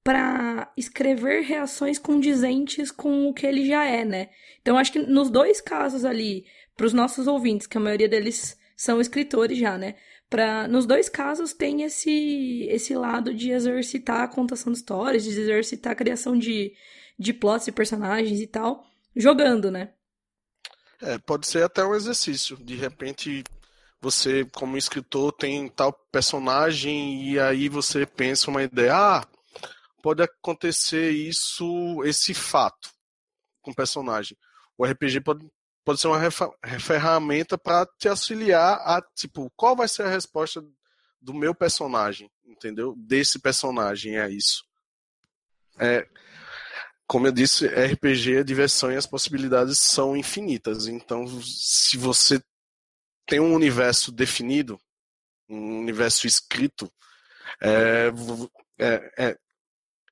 para 0.09 0.73
escrever 0.75 1.43
reações 1.43 1.99
condizentes 1.99 2.89
com 2.89 3.29
o 3.29 3.33
que 3.33 3.45
ele 3.45 3.67
já 3.67 3.85
é, 3.85 4.03
né? 4.03 4.29
Então 4.59 4.75
acho 4.75 4.91
que 4.91 4.97
nos 4.97 5.29
dois 5.29 5.61
casos 5.61 6.03
ali, 6.03 6.47
para 6.75 6.87
os 6.87 6.93
nossos 6.93 7.27
ouvintes, 7.27 7.67
que 7.67 7.77
a 7.77 7.79
maioria 7.79 8.09
deles 8.09 8.57
são 8.75 8.99
escritores 8.99 9.59
já, 9.59 9.77
né? 9.77 9.97
Pra, 10.27 10.67
nos 10.67 10.87
dois 10.87 11.09
casos 11.09 11.53
tem 11.53 11.83
esse 11.83 12.65
esse 12.71 12.95
lado 12.95 13.35
de 13.35 13.51
exercitar 13.51 14.21
a 14.21 14.27
contação 14.27 14.73
de 14.73 14.79
histórias, 14.79 15.23
de 15.25 15.29
exercitar 15.29 15.93
a 15.93 15.95
criação 15.95 16.35
de, 16.35 16.73
de 17.19 17.31
plots 17.31 17.67
e 17.67 17.71
personagens 17.71 18.41
e 18.41 18.47
tal, 18.47 18.83
jogando, 19.15 19.69
né? 19.69 19.91
É, 21.03 21.19
pode 21.19 21.45
ser 21.45 21.61
até 21.61 21.85
um 21.85 21.93
exercício. 21.93 22.57
De 22.57 22.73
repente, 22.73 23.43
você, 24.01 24.43
como 24.55 24.75
escritor, 24.75 25.33
tem 25.33 25.67
tal 25.69 25.93
personagem 26.11 27.29
e 27.29 27.39
aí 27.39 27.69
você 27.69 28.07
pensa 28.07 28.49
uma 28.49 28.63
ideia, 28.63 28.95
ah, 28.95 29.27
pode 30.01 30.23
acontecer 30.23 31.11
isso, 31.11 32.03
esse 32.03 32.33
fato 32.33 32.89
com 33.61 33.71
o 33.71 33.75
personagem. 33.75 34.37
O 34.77 34.85
RPG 34.85 35.21
pode, 35.21 35.45
pode 35.83 35.99
ser 35.99 36.07
uma 36.07 36.19
ferramenta 36.79 37.57
para 37.57 37.85
te 37.97 38.07
auxiliar 38.07 38.79
a, 38.85 39.01
tipo, 39.15 39.51
qual 39.55 39.75
vai 39.75 39.87
ser 39.87 40.03
a 40.03 40.09
resposta 40.09 40.63
do 41.21 41.33
meu 41.33 41.53
personagem, 41.53 42.31
entendeu? 42.45 42.95
Desse 42.97 43.39
personagem 43.39 44.17
é 44.17 44.29
isso. 44.29 44.63
É, 45.77 46.07
como 47.07 47.27
eu 47.27 47.31
disse, 47.31 47.67
RPG 47.67 48.37
é 48.37 48.43
diversão 48.43 48.91
e 48.91 48.95
as 48.95 49.07
possibilidades 49.07 49.79
são 49.79 50.15
infinitas. 50.15 50.87
Então, 50.87 51.27
se 51.41 51.97
você 51.97 52.41
tem 53.25 53.39
um 53.39 53.53
universo 53.53 54.11
definido, 54.11 54.79
um 55.49 55.79
universo 55.79 56.27
escrito, 56.27 56.91
é, 57.61 58.11
é, 58.77 59.13
é, 59.17 59.37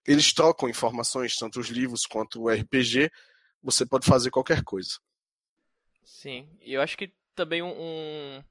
eles 0.08 0.32
trocam 0.32 0.70
informações, 0.70 1.36
tanto 1.36 1.60
os 1.60 1.68
livros 1.68 2.06
quanto 2.06 2.42
o 2.42 2.50
RPG, 2.50 3.12
você 3.62 3.86
pode 3.86 4.08
fazer 4.08 4.32
qualquer 4.32 4.64
coisa. 4.64 4.98
Sim, 6.04 6.48
e 6.62 6.74
eu 6.74 6.82
acho 6.82 6.98
que 6.98 7.12
também 7.36 7.62
um, 7.62 8.42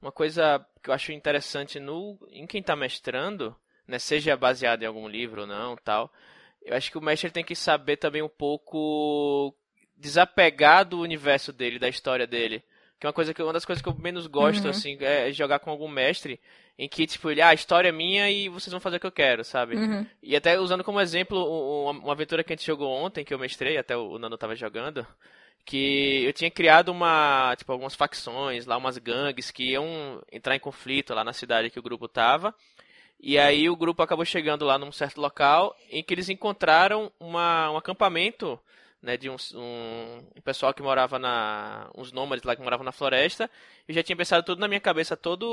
uma 0.00 0.10
coisa 0.10 0.66
que 0.82 0.88
eu 0.88 0.94
acho 0.94 1.12
interessante 1.12 1.78
no, 1.78 2.18
em 2.30 2.46
quem 2.46 2.60
está 2.60 2.74
mestrando, 2.74 3.54
né, 3.86 3.98
seja 3.98 4.36
baseado 4.36 4.82
em 4.82 4.86
algum 4.86 5.06
livro 5.06 5.42
ou 5.42 5.46
não, 5.46 5.76
tal, 5.76 6.12
eu 6.62 6.74
acho 6.74 6.90
que 6.90 6.98
o 6.98 7.02
mestre 7.02 7.30
tem 7.30 7.44
que 7.44 7.54
saber 7.54 7.98
também 7.98 8.22
um 8.22 8.28
pouco 8.28 9.54
desapegar 9.96 10.84
do 10.84 11.00
universo 11.00 11.52
dele, 11.52 11.78
da 11.78 11.88
história 11.88 12.26
dele. 12.26 12.62
Que 12.98 13.06
é 13.06 13.08
uma 13.08 13.12
coisa 13.12 13.32
que 13.32 13.42
uma 13.42 13.52
das 13.52 13.64
coisas 13.64 13.82
que 13.82 13.88
eu 13.88 13.94
menos 13.94 14.26
gosto 14.26 14.64
uhum. 14.64 14.70
assim 14.70 14.96
é 15.00 15.30
jogar 15.32 15.60
com 15.60 15.70
algum 15.70 15.88
mestre 15.88 16.40
em 16.78 16.88
que 16.88 17.06
tipo 17.06 17.28
ele, 17.28 17.42
ah, 17.42 17.48
a 17.48 17.54
história 17.54 17.88
é 17.88 17.92
minha 17.92 18.30
e 18.30 18.48
vocês 18.48 18.70
vão 18.70 18.80
fazer 18.80 18.98
o 18.98 19.00
que 19.00 19.06
eu 19.06 19.12
quero, 19.12 19.42
sabe? 19.42 19.74
Uhum. 19.74 20.06
E 20.22 20.36
até 20.36 20.60
usando 20.60 20.84
como 20.84 21.00
exemplo 21.00 21.36
uma, 21.82 21.90
uma, 21.90 22.12
aventura 22.12 22.44
que 22.44 22.52
a 22.52 22.56
gente 22.56 22.66
jogou 22.66 22.88
ontem 22.88 23.24
que 23.24 23.34
eu 23.34 23.38
mestrei, 23.38 23.76
até 23.76 23.96
o 23.96 24.16
Nando 24.16 24.38
tava 24.38 24.54
jogando, 24.54 25.04
que 25.64 26.22
eu 26.24 26.32
tinha 26.32 26.50
criado 26.50 26.90
uma, 26.90 27.54
tipo, 27.58 27.72
algumas 27.72 27.96
facções, 27.96 28.64
lá 28.64 28.76
umas 28.76 28.96
gangues 28.96 29.50
que 29.50 29.72
iam 29.72 30.22
entrar 30.30 30.54
em 30.54 30.60
conflito 30.60 31.12
lá 31.12 31.24
na 31.24 31.32
cidade 31.32 31.68
que 31.68 31.80
o 31.80 31.82
grupo 31.82 32.06
tava. 32.06 32.54
E 33.20 33.36
aí 33.36 33.68
o 33.68 33.74
grupo 33.74 34.00
acabou 34.00 34.24
chegando 34.24 34.64
lá 34.64 34.78
num 34.78 34.92
certo 34.92 35.20
local 35.20 35.76
em 35.90 36.04
que 36.04 36.14
eles 36.14 36.28
encontraram 36.28 37.10
uma, 37.18 37.72
um 37.72 37.76
acampamento 37.76 38.58
né, 39.02 39.16
de 39.16 39.30
um, 39.30 39.36
um, 39.54 40.24
um, 40.36 40.40
pessoal 40.42 40.74
que 40.74 40.82
morava 40.82 41.18
na. 41.18 41.90
uns 41.96 42.12
nômades 42.12 42.44
lá 42.44 42.56
que 42.56 42.62
moravam 42.62 42.84
na 42.84 42.92
floresta. 42.92 43.50
Eu 43.86 43.94
já 43.94 44.02
tinha 44.02 44.16
pensado 44.16 44.44
tudo 44.44 44.60
na 44.60 44.68
minha 44.68 44.80
cabeça, 44.80 45.16
todo 45.16 45.44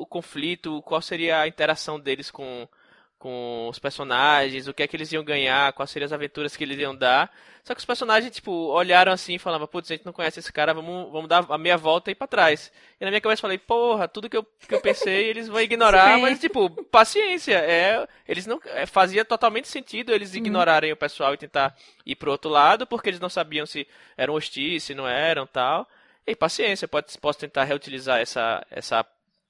o 0.00 0.06
conflito, 0.06 0.82
qual 0.82 1.00
seria 1.00 1.40
a 1.40 1.48
interação 1.48 1.98
deles 1.98 2.30
com, 2.30 2.68
com 3.18 3.66
os 3.68 3.78
personagens, 3.78 4.68
o 4.68 4.74
que 4.74 4.82
é 4.82 4.86
que 4.86 4.94
eles 4.94 5.10
iam 5.12 5.24
ganhar, 5.24 5.72
quais 5.72 5.90
seriam 5.90 6.06
as 6.06 6.12
aventuras 6.12 6.56
que 6.56 6.62
eles 6.62 6.78
iam 6.78 6.94
dar. 6.94 7.30
Só 7.64 7.74
que 7.74 7.80
os 7.80 7.84
personagens, 7.84 8.32
tipo, 8.32 8.52
olharam 8.52 9.12
assim 9.12 9.34
e 9.34 9.38
falavam, 9.38 9.66
putz, 9.66 9.90
a 9.90 9.94
gente 9.94 10.06
não 10.06 10.12
conhece 10.12 10.38
esse 10.38 10.52
cara, 10.52 10.72
vamos, 10.72 11.10
vamos 11.10 11.28
dar 11.28 11.44
a 11.48 11.58
meia 11.58 11.76
volta 11.76 12.10
e 12.10 12.12
ir 12.12 12.14
pra 12.14 12.28
trás. 12.28 12.72
E 13.00 13.04
na 13.04 13.10
minha 13.10 13.20
cabeça 13.20 13.40
eu 13.40 13.42
falei, 13.42 13.58
porra, 13.58 14.06
tudo 14.06 14.30
que 14.30 14.36
eu, 14.36 14.46
que 14.66 14.74
eu 14.74 14.80
pensei 14.80 15.26
eles 15.26 15.48
vão 15.48 15.60
ignorar, 15.60 16.14
Sim. 16.14 16.22
mas, 16.22 16.38
tipo, 16.38 16.70
paciência. 16.84 17.56
É, 17.56 18.06
eles 18.26 18.46
não. 18.46 18.60
É, 18.66 18.86
fazia 18.86 19.24
totalmente 19.24 19.68
sentido 19.68 20.12
eles 20.12 20.32
uhum. 20.32 20.38
ignorarem 20.38 20.92
hum. 20.92 20.94
o 20.94 20.96
pessoal 20.96 21.34
e 21.34 21.38
tentar 21.38 21.76
ir 22.06 22.14
pro 22.14 22.30
outro 22.30 22.50
lado, 22.50 22.86
porque 22.86 23.10
eles 23.10 23.20
não 23.20 23.28
sabiam 23.28 23.66
se 23.66 23.86
eram 24.16 24.34
hostis, 24.34 24.84
se 24.84 24.94
não 24.94 25.06
eram 25.08 25.46
tal. 25.46 25.86
E 26.24 26.36
paciência, 26.36 26.86
pode, 26.86 27.18
posso 27.18 27.40
tentar 27.40 27.64
reutilizar 27.64 28.20
essa, 28.20 28.64
essa 28.70 29.04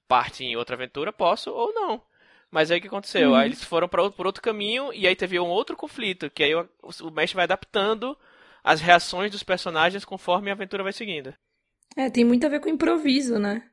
parte 0.07 0.43
em 0.43 0.55
outra 0.55 0.75
aventura, 0.75 1.13
posso 1.13 1.51
ou 1.51 1.71
não. 1.71 2.01
Mas 2.51 2.71
aí 2.71 2.79
o 2.79 2.81
que 2.81 2.87
aconteceu? 2.87 3.29
Uhum. 3.29 3.35
Aí 3.35 3.47
eles 3.47 3.63
foram 3.63 3.87
para 3.87 4.09
por 4.09 4.25
outro 4.25 4.41
caminho 4.41 4.91
e 4.93 5.07
aí 5.07 5.15
teve 5.15 5.39
um 5.39 5.47
outro 5.47 5.75
conflito, 5.75 6.29
que 6.29 6.43
aí 6.43 6.55
o, 6.55 6.67
o 7.03 7.11
mestre 7.11 7.35
vai 7.35 7.43
adaptando 7.43 8.17
as 8.63 8.81
reações 8.81 9.31
dos 9.31 9.43
personagens 9.43 10.03
conforme 10.03 10.49
a 10.49 10.53
aventura 10.53 10.83
vai 10.83 10.93
seguindo. 10.93 11.33
É, 11.95 12.09
tem 12.09 12.25
muito 12.25 12.45
a 12.45 12.49
ver 12.49 12.59
com 12.59 12.69
improviso, 12.69 13.37
né? 13.37 13.69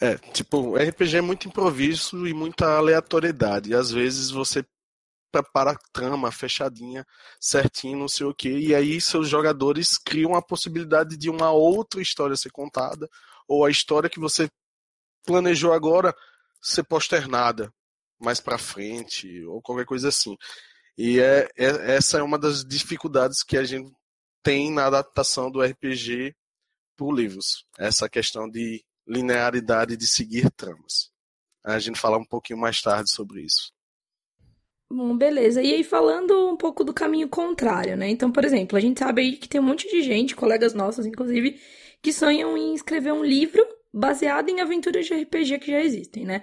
É, 0.00 0.16
tipo, 0.32 0.76
RPG 0.76 1.16
é 1.16 1.20
muito 1.20 1.48
improviso 1.48 2.26
e 2.26 2.32
muita 2.32 2.76
aleatoriedade. 2.76 3.70
E 3.70 3.74
às 3.74 3.90
vezes 3.90 4.30
você 4.30 4.64
prepara 5.30 5.72
a 5.72 5.78
trama 5.92 6.32
fechadinha, 6.32 7.06
certinho, 7.38 7.98
não 7.98 8.08
sei 8.08 8.26
o 8.26 8.34
que, 8.34 8.48
e 8.48 8.74
aí 8.74 8.98
seus 9.00 9.28
jogadores 9.28 9.98
criam 9.98 10.34
a 10.34 10.42
possibilidade 10.42 11.16
de 11.18 11.28
uma 11.28 11.50
outra 11.50 12.00
história 12.00 12.36
ser 12.36 12.50
contada, 12.50 13.08
ou 13.46 13.64
a 13.64 13.70
história 13.70 14.08
que 14.08 14.18
você 14.18 14.48
planejou 15.26 15.72
agora 15.72 16.14
ser 16.60 16.84
posternada 16.84 17.72
mais 18.20 18.40
para 18.40 18.58
frente 18.58 19.44
ou 19.44 19.62
qualquer 19.62 19.86
coisa 19.86 20.08
assim. 20.08 20.36
E 20.96 21.20
é, 21.20 21.48
é, 21.56 21.94
essa 21.94 22.18
é 22.18 22.22
uma 22.22 22.38
das 22.38 22.64
dificuldades 22.64 23.42
que 23.42 23.56
a 23.56 23.64
gente 23.64 23.90
tem 24.42 24.72
na 24.72 24.86
adaptação 24.86 25.50
do 25.50 25.62
RPG 25.62 26.34
para 26.96 27.14
livros. 27.14 27.64
Essa 27.78 28.08
questão 28.08 28.48
de 28.48 28.84
linearidade 29.06 29.96
de 29.96 30.06
seguir 30.06 30.50
tramas. 30.50 31.10
A 31.64 31.78
gente 31.78 32.00
fala 32.00 32.18
um 32.18 32.24
pouquinho 32.24 32.58
mais 32.58 32.80
tarde 32.80 33.10
sobre 33.10 33.42
isso. 33.42 33.72
Bom, 34.90 35.16
beleza. 35.16 35.62
E 35.62 35.74
aí, 35.74 35.84
falando 35.84 36.48
um 36.48 36.56
pouco 36.56 36.82
do 36.82 36.94
caminho 36.94 37.28
contrário, 37.28 37.96
né? 37.96 38.08
Então, 38.08 38.32
por 38.32 38.44
exemplo, 38.44 38.76
a 38.76 38.80
gente 38.80 38.98
sabe 38.98 39.20
aí 39.20 39.36
que 39.36 39.48
tem 39.48 39.60
um 39.60 39.64
monte 39.64 39.88
de 39.88 40.02
gente, 40.02 40.34
colegas 40.34 40.72
nossos, 40.72 41.04
inclusive, 41.04 41.60
que 42.02 42.12
sonham 42.12 42.56
em 42.56 42.74
escrever 42.74 43.12
um 43.12 43.22
livro 43.22 43.64
baseada 43.98 44.50
em 44.50 44.60
aventuras 44.60 45.06
de 45.06 45.14
RPG 45.14 45.58
que 45.58 45.72
já 45.72 45.80
existem, 45.80 46.24
né? 46.24 46.42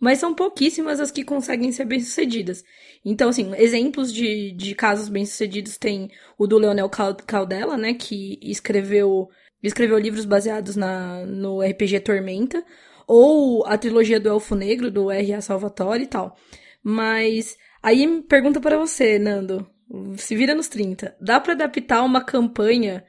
Mas 0.00 0.18
são 0.18 0.34
pouquíssimas 0.34 1.00
as 1.00 1.10
que 1.10 1.24
conseguem 1.24 1.70
ser 1.70 1.84
bem-sucedidas. 1.84 2.64
Então, 3.04 3.28
assim, 3.28 3.52
exemplos 3.56 4.12
de, 4.12 4.52
de 4.52 4.74
casos 4.74 5.08
bem-sucedidos 5.08 5.76
tem 5.76 6.10
o 6.36 6.46
do 6.46 6.58
Leonel 6.58 6.90
Caldela, 7.26 7.76
né? 7.76 7.94
Que 7.94 8.38
escreveu, 8.42 9.28
escreveu 9.62 9.98
livros 9.98 10.24
baseados 10.24 10.74
na, 10.74 11.24
no 11.24 11.60
RPG 11.60 12.00
Tormenta. 12.00 12.64
Ou 13.06 13.64
a 13.66 13.78
trilogia 13.78 14.18
do 14.18 14.28
Elfo 14.28 14.54
Negro, 14.56 14.90
do 14.90 15.10
R.A. 15.10 15.40
Salvatore 15.40 16.02
e 16.02 16.08
tal. 16.08 16.36
Mas 16.82 17.56
aí 17.80 18.22
pergunta 18.22 18.60
para 18.60 18.76
você, 18.76 19.18
Nando. 19.20 19.68
Se 20.16 20.34
vira 20.34 20.54
nos 20.54 20.68
30. 20.68 21.16
Dá 21.20 21.38
para 21.38 21.52
adaptar 21.52 22.02
uma 22.02 22.24
campanha 22.24 23.04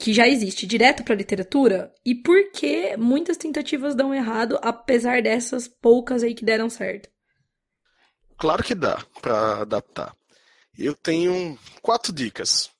que 0.00 0.14
já 0.14 0.26
existe 0.26 0.66
direto 0.66 1.04
para 1.04 1.12
a 1.12 1.16
literatura 1.16 1.94
e 2.02 2.14
por 2.14 2.50
que 2.52 2.96
muitas 2.96 3.36
tentativas 3.36 3.94
dão 3.94 4.14
errado, 4.14 4.58
apesar 4.62 5.22
dessas 5.22 5.68
poucas 5.68 6.22
aí 6.22 6.34
que 6.34 6.44
deram 6.44 6.70
certo? 6.70 7.10
Claro 8.38 8.64
que 8.64 8.74
dá 8.74 9.04
para 9.20 9.60
adaptar. 9.60 10.16
Eu 10.76 10.96
tenho 10.96 11.58
quatro 11.82 12.14
dicas 12.14 12.70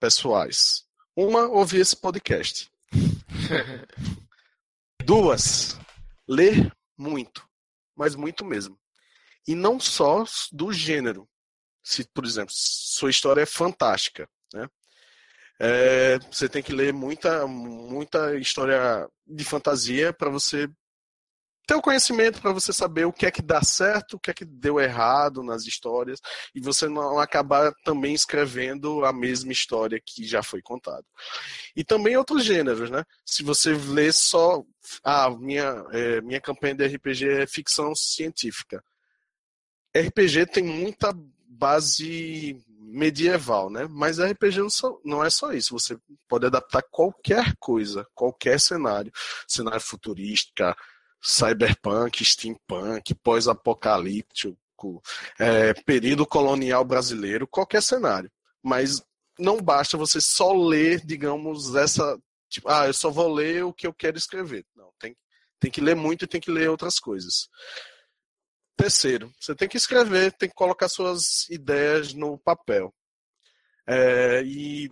pessoais. 0.00 0.84
Uma, 1.14 1.46
ouvir 1.46 1.82
esse 1.82 1.96
podcast. 1.96 2.68
Duas, 5.04 5.78
ler 6.28 6.74
muito, 6.98 7.48
mas 7.94 8.16
muito 8.16 8.44
mesmo. 8.44 8.76
E 9.46 9.54
não 9.54 9.78
só 9.78 10.24
do 10.50 10.72
gênero. 10.72 11.28
Se, 11.82 12.04
por 12.12 12.24
exemplo, 12.24 12.52
sua 12.52 13.10
história 13.10 13.42
é 13.42 13.46
fantástica, 13.46 14.28
né? 14.52 14.68
É, 15.62 16.18
você 16.30 16.48
tem 16.48 16.62
que 16.62 16.72
ler 16.72 16.90
muita, 16.90 17.46
muita 17.46 18.34
história 18.36 19.06
de 19.26 19.44
fantasia 19.44 20.10
para 20.10 20.30
você 20.30 20.66
ter 21.66 21.74
o 21.74 21.82
conhecimento 21.82 22.40
para 22.40 22.50
você 22.50 22.72
saber 22.72 23.04
o 23.04 23.12
que 23.12 23.26
é 23.26 23.30
que 23.30 23.42
dá 23.42 23.62
certo, 23.62 24.14
o 24.14 24.18
que 24.18 24.30
é 24.30 24.34
que 24.34 24.44
deu 24.44 24.80
errado 24.80 25.42
nas 25.42 25.66
histórias 25.66 26.18
e 26.52 26.60
você 26.60 26.88
não 26.88 27.20
acabar 27.20 27.72
também 27.84 28.12
escrevendo 28.12 29.04
a 29.04 29.12
mesma 29.12 29.52
história 29.52 30.00
que 30.04 30.26
já 30.26 30.42
foi 30.42 30.60
contada. 30.62 31.04
E 31.76 31.84
também 31.84 32.16
outros 32.16 32.42
gêneros, 32.42 32.90
né? 32.90 33.04
Se 33.24 33.44
você 33.44 33.72
lê 33.74 34.10
só 34.10 34.64
ah, 35.04 35.30
minha 35.30 35.84
é, 35.92 36.20
minha 36.22 36.40
campanha 36.40 36.74
de 36.74 36.86
RPG 36.86 37.28
é 37.28 37.46
ficção 37.46 37.94
científica. 37.94 38.82
RPG 39.96 40.46
tem 40.46 40.64
muita 40.64 41.12
base 41.46 42.60
medieval, 42.80 43.68
né? 43.70 43.86
Mas 43.90 44.18
RPG 44.18 44.58
não, 45.04 45.22
é 45.22 45.30
só 45.30 45.52
isso. 45.52 45.78
Você 45.78 45.98
pode 46.28 46.46
adaptar 46.46 46.82
qualquer 46.90 47.54
coisa, 47.58 48.06
qualquer 48.14 48.58
cenário, 48.58 49.12
cenário 49.46 49.80
futurística, 49.80 50.74
cyberpunk, 51.22 52.24
steampunk, 52.24 53.14
pós-apocalíptico, 53.22 55.02
é, 55.38 55.74
período 55.84 56.26
colonial 56.26 56.84
brasileiro, 56.84 57.46
qualquer 57.46 57.82
cenário. 57.82 58.30
Mas 58.62 59.02
não 59.38 59.60
basta 59.60 59.98
você 59.98 60.20
só 60.20 60.52
ler, 60.52 61.04
digamos, 61.04 61.74
essa 61.74 62.18
tipo, 62.48 62.68
ah, 62.68 62.86
eu 62.86 62.92
só 62.92 63.10
vou 63.10 63.32
ler 63.32 63.64
o 63.64 63.72
que 63.72 63.86
eu 63.86 63.94
quero 63.94 64.18
escrever. 64.18 64.66
Não, 64.74 64.90
tem, 64.98 65.16
tem 65.60 65.70
que 65.70 65.80
ler 65.80 65.94
muito 65.94 66.24
e 66.24 66.28
tem 66.28 66.40
que 66.40 66.50
ler 66.50 66.68
outras 66.68 66.98
coisas. 66.98 67.48
Terceiro, 68.80 69.30
você 69.38 69.54
tem 69.54 69.68
que 69.68 69.76
escrever, 69.76 70.32
tem 70.32 70.48
que 70.48 70.54
colocar 70.54 70.88
suas 70.88 71.46
ideias 71.50 72.14
no 72.14 72.38
papel. 72.38 72.94
É, 73.86 74.42
e 74.42 74.90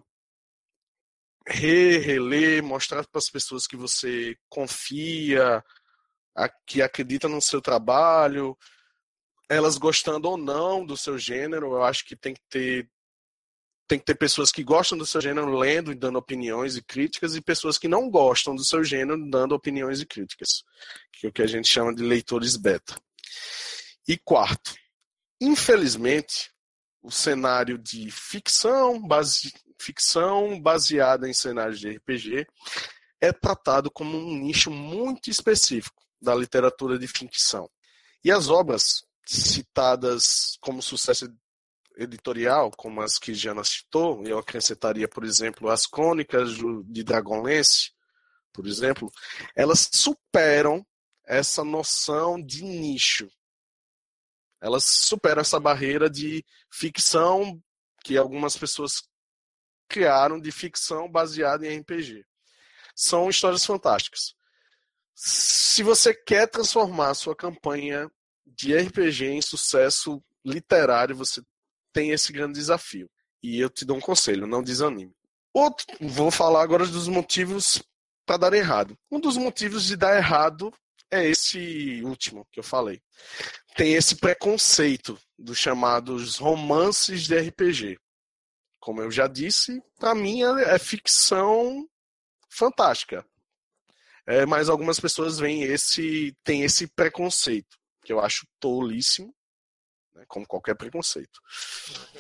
re, 1.47 1.97
reler, 1.97 2.63
mostrar 2.63 3.07
para 3.07 3.19
as 3.19 3.31
pessoas 3.31 3.67
que 3.67 3.77
você 3.77 4.37
confia, 4.47 5.65
que 6.67 6.83
acredita 6.83 7.29
no 7.29 7.41
seu 7.41 7.63
trabalho, 7.63 8.55
elas 9.49 9.79
gostando 9.79 10.29
ou 10.29 10.37
não 10.37 10.85
do 10.85 10.97
seu 10.97 11.19
gênero, 11.19 11.73
eu 11.73 11.83
acho 11.83 12.05
que 12.05 12.15
tem 12.15 12.35
que 12.35 12.43
ter 12.51 12.91
tem 13.89 13.99
que 13.99 14.05
ter 14.05 14.17
pessoas 14.17 14.53
que 14.53 14.63
gostam 14.63 14.99
do 14.99 15.07
seu 15.07 15.19
gênero 15.19 15.51
lendo 15.51 15.91
e 15.91 15.95
dando 15.95 16.19
opiniões 16.19 16.77
e 16.77 16.83
críticas 16.83 17.35
e 17.35 17.41
pessoas 17.41 17.79
que 17.79 17.89
não 17.89 18.11
gostam 18.11 18.55
do 18.55 18.63
seu 18.63 18.85
gênero 18.85 19.19
dando 19.31 19.55
opiniões 19.55 20.03
e 20.03 20.07
críticas, 20.07 20.63
que 21.11 21.27
é 21.27 21.31
o 21.31 21.33
que 21.33 21.41
a 21.41 21.47
gente 21.47 21.67
chama 21.67 21.95
de 21.95 22.03
leitores 22.03 22.55
beta. 22.55 22.95
E 24.09 24.17
quarto, 24.17 24.75
infelizmente, 25.39 26.51
o 27.03 27.11
cenário 27.11 27.77
de 27.77 28.11
ficção, 28.11 29.07
base, 29.07 29.53
ficção 29.79 30.59
baseada 30.59 31.29
em 31.29 31.35
cenários 31.35 31.79
de 31.79 31.91
RPG 31.91 32.47
é 33.21 33.33
tratado 33.33 33.91
como 33.91 34.17
um 34.17 34.39
nicho 34.39 34.71
muito 34.71 35.29
específico 35.29 36.03
da 36.21 36.35
literatura 36.35 36.99
de 36.99 37.07
ficção. 37.07 37.71
E 38.25 38.33
as 38.33 38.49
obras 38.49 39.05
citadas 39.27 40.57
como 40.61 40.83
sucesso 40.83 41.31
editorial, 41.99 42.71
como 42.71 43.03
as 43.03 43.19
que 43.19 43.35
Jana 43.35 43.63
citou, 43.63 44.25
eu 44.27 44.39
acrescentaria, 44.39 45.07
por 45.07 45.23
exemplo, 45.23 45.69
as 45.69 45.87
crônicas 45.87 46.57
de 46.87 47.05
Dragonlance, 47.05 47.93
por 48.55 48.67
exemplo, 48.67 49.13
elas 49.55 49.91
superam 49.93 50.83
essa 51.27 51.63
noção 51.63 52.43
de 52.43 52.65
nicho. 52.65 53.29
Elas 54.61 54.85
superam 54.85 55.41
essa 55.41 55.61
barreira 55.61 56.11
de 56.11 56.45
ficção 56.71 57.63
que 58.03 58.17
algumas 58.17 58.57
pessoas 58.57 59.03
criaram 59.89 60.39
de 60.39 60.51
ficção 60.53 61.11
baseada 61.11 61.67
em 61.67 61.79
RPG. 61.79 62.25
São 62.95 63.29
histórias 63.31 63.65
fantásticas. 63.65 64.35
Se 65.15 65.83
você 65.83 66.15
quer 66.15 66.47
transformar 66.49 67.11
a 67.11 67.15
sua 67.15 67.35
campanha 67.35 68.11
de 68.47 68.77
RPG 68.77 69.27
em 69.27 69.43
sucesso 69.43 70.23
literário, 70.45 71.17
você 71.17 71.43
tem 71.93 72.11
esse 72.11 72.33
grande 72.33 72.59
desafio. 72.59 73.11
E 73.43 73.59
eu 73.59 73.71
te 73.71 73.85
dou 73.85 73.97
um 73.97 74.01
conselho, 74.01 74.47
não 74.47 74.63
desanime. 74.63 75.15
Outro, 75.53 75.87
vou 76.01 76.31
falar 76.31 76.63
agora 76.63 76.87
dos 76.87 77.09
motivos 77.09 77.83
para 78.27 78.37
dar 78.37 78.53
errado. 78.53 78.97
Um 79.11 79.19
dos 79.19 79.37
motivos 79.37 79.85
de 79.85 79.97
dar 79.97 80.17
errado 80.17 80.73
é 81.11 81.27
esse 81.27 82.03
último 82.05 82.47
que 82.53 82.61
eu 82.61 82.65
falei. 82.65 83.01
Tem 83.79 83.95
esse 83.95 84.17
preconceito 84.17 85.17
dos 85.39 85.57
chamados 85.57 86.37
romances 86.37 87.29
de 87.29 87.39
RPG. 87.39 87.97
Como 88.81 89.01
eu 89.01 89.09
já 89.09 89.29
disse, 89.29 89.81
para 90.01 90.17
mim 90.17 90.43
é, 90.43 90.75
é 90.75 90.79
ficção 90.81 91.89
fantástica. 92.51 93.25
É, 94.27 94.45
mas 94.45 94.69
algumas 94.69 94.99
pessoas 94.99 95.39
veem 95.39 95.63
esse, 95.63 96.37
têm 96.43 96.65
esse 96.65 96.89
preconceito, 96.89 97.79
que 98.03 98.13
eu 98.13 98.19
acho 98.19 98.49
tolíssimo 98.59 99.33
né, 100.13 100.25
como 100.27 100.45
qualquer 100.45 100.75
preconceito. 100.75 101.41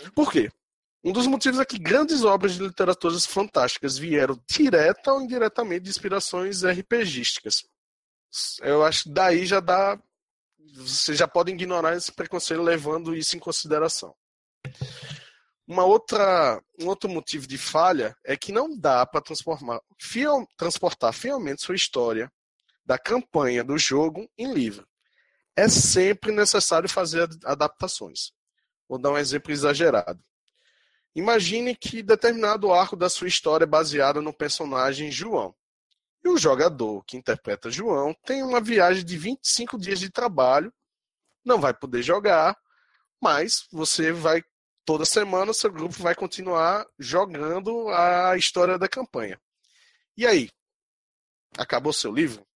Uhum. 0.05 0.11
Por 0.13 0.31
quê? 0.31 0.53
Um 1.03 1.13
dos 1.13 1.27
motivos 1.27 1.59
é 1.59 1.65
que 1.65 1.77
grandes 1.77 2.23
obras 2.23 2.53
de 2.55 2.63
literaturas 2.63 3.27
fantásticas 3.27 3.99
vieram 3.99 4.41
direta 4.49 5.13
ou 5.13 5.23
indiretamente 5.23 5.81
de 5.81 5.91
inspirações 5.91 6.63
RPGísticas. 6.63 7.65
Eu 8.61 8.85
acho 8.85 9.05
que 9.05 9.11
daí 9.11 9.45
já 9.45 9.59
dá. 9.59 10.01
Você 10.77 11.15
já 11.15 11.27
pode 11.27 11.53
ignorar 11.53 11.97
esse 11.97 12.13
preconceito 12.13 12.63
levando 12.63 13.15
isso 13.15 13.37
em 13.37 13.41
consideração. 13.41 14.15
Uma 15.67 15.85
outra, 15.85 16.63
um 16.81 16.87
outro 16.87 17.11
motivo 17.11 17.47
de 17.47 17.59
falha 17.59 18.17
é 18.25 18.37
que 18.37 18.53
não 18.53 18.77
dá 18.77 19.05
para 19.05 19.21
transformar, 19.21 19.81
fiel, 20.01 20.47
transportar 20.57 21.13
fielmente 21.13 21.63
sua 21.63 21.75
história 21.75 22.31
da 22.87 22.99
campanha 22.99 23.63
do 23.63 23.77
jogo 23.77 24.29
em 24.39 24.53
livro 24.53 24.89
é 25.59 25.69
sempre 25.69 26.31
necessário 26.31 26.89
fazer 26.89 27.29
adaptações. 27.45 28.31
Vou 28.89 28.97
dar 28.97 29.11
um 29.11 29.19
exemplo 29.19 29.51
exagerado. 29.51 30.23
Imagine 31.17 31.75
que 31.75 32.01
determinado 32.01 32.73
arco 32.73 32.95
da 32.95 33.09
sua 33.09 33.27
história 33.27 33.65
é 33.65 33.67
baseado 33.67 34.23
no 34.23 34.33
personagem 34.33 35.11
João. 35.11 35.53
O 36.29 36.39
jogador 36.39 37.03
que 37.05 37.17
interpreta 37.17 37.71
João 37.71 38.15
tem 38.25 38.43
uma 38.43 38.61
viagem 38.61 39.05
de 39.05 39.17
25 39.17 39.79
dias 39.79 39.99
de 39.99 40.11
trabalho, 40.11 40.73
não 41.45 41.61
vai 41.61 41.75
poder 41.75 42.03
jogar, 42.03 42.57
mas 43.21 43.67
você 43.73 44.13
vai 44.13 44.43
toda 44.85 45.05
semana 45.05 45.53
seu 45.53 45.71
grupo 45.71 46.03
vai 46.03 46.15
continuar 46.15 46.87
jogando 46.99 47.89
a 47.91 48.37
história 48.37 48.79
da 48.79 48.89
campanha. 48.89 49.41
E 50.17 50.27
aí? 50.27 50.51
Acabou 51.57 51.93
seu 51.93 52.13
livro? 52.13 52.47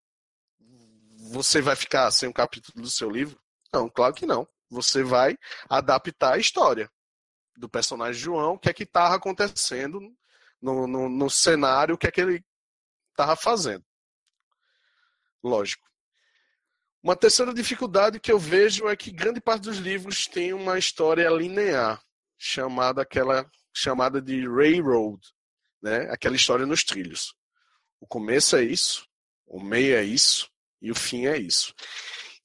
você 1.32 1.62
vai 1.62 1.74
ficar 1.74 2.10
sem 2.10 2.28
um 2.28 2.32
capítulo 2.32 2.82
do 2.82 2.90
seu 2.90 3.10
livro? 3.10 3.40
Não, 3.72 3.88
claro 3.88 4.14
que 4.14 4.26
não. 4.26 4.46
Você 4.70 5.02
vai 5.02 5.36
adaptar 5.68 6.34
a 6.34 6.38
história 6.38 6.90
do 7.56 7.68
personagem 7.68 8.20
João, 8.20 8.54
o 8.54 8.58
que 8.58 8.68
é 8.68 8.72
que 8.72 8.82
estava 8.82 9.14
acontecendo 9.14 10.00
no, 10.60 10.86
no, 10.86 11.08
no, 11.08 11.30
cenário, 11.30 11.94
o 11.94 11.98
que 11.98 12.06
é 12.06 12.10
que 12.10 12.20
ele 12.20 12.44
estava 13.12 13.36
fazendo. 13.36 13.84
Lógico. 15.42 15.86
Uma 17.02 17.16
terceira 17.16 17.52
dificuldade 17.52 18.20
que 18.20 18.30
eu 18.30 18.38
vejo 18.38 18.88
é 18.88 18.94
que 18.94 19.10
grande 19.10 19.40
parte 19.40 19.62
dos 19.62 19.78
livros 19.78 20.26
tem 20.26 20.52
uma 20.52 20.78
história 20.78 21.28
linear, 21.28 22.00
chamada 22.38 23.02
aquela 23.02 23.48
chamada 23.74 24.20
de 24.20 24.46
railroad, 24.46 25.20
né? 25.82 26.08
Aquela 26.10 26.36
história 26.36 26.66
nos 26.66 26.84
trilhos. 26.84 27.34
O 28.00 28.06
começo 28.06 28.56
é 28.56 28.62
isso, 28.62 29.08
o 29.46 29.60
meio 29.60 29.96
é 29.96 30.04
isso, 30.04 30.48
e 30.80 30.90
o 30.90 30.94
fim 30.94 31.26
é 31.26 31.36
isso. 31.36 31.74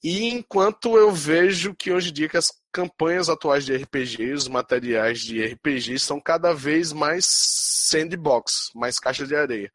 E 0.02 0.28
enquanto 0.28 0.96
eu 0.96 1.12
vejo 1.12 1.74
que 1.74 1.92
hoje 1.92 2.10
em 2.10 2.12
dia 2.12 2.28
que 2.28 2.36
as 2.36 2.52
campanhas 2.72 3.28
atuais 3.28 3.64
de 3.64 3.76
RPG, 3.76 4.32
os 4.32 4.46
materiais 4.48 5.20
de 5.20 5.44
RPG 5.44 5.98
são 5.98 6.20
cada 6.20 6.52
vez 6.52 6.92
mais 6.92 7.26
sandbox, 7.26 8.70
mais 8.74 8.98
caixa 8.98 9.26
de 9.26 9.34
areia. 9.34 9.72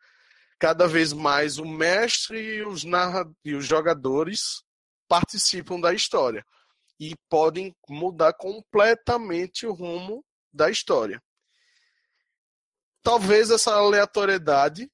Cada 0.64 0.88
vez 0.88 1.12
mais 1.12 1.58
o 1.58 1.66
mestre 1.66 2.40
e 2.40 2.64
os, 2.64 2.86
narra 2.86 3.30
e 3.44 3.54
os 3.54 3.66
jogadores 3.66 4.64
participam 5.10 5.78
da 5.78 5.94
história 5.94 6.42
e 6.98 7.18
podem 7.28 7.76
mudar 7.90 8.32
completamente 8.32 9.68
o 9.68 9.74
rumo 9.74 10.24
da 10.54 10.70
história. 10.70 11.22
Talvez 13.02 13.52
essa 13.52 13.74
aleatoriedade 13.74 14.90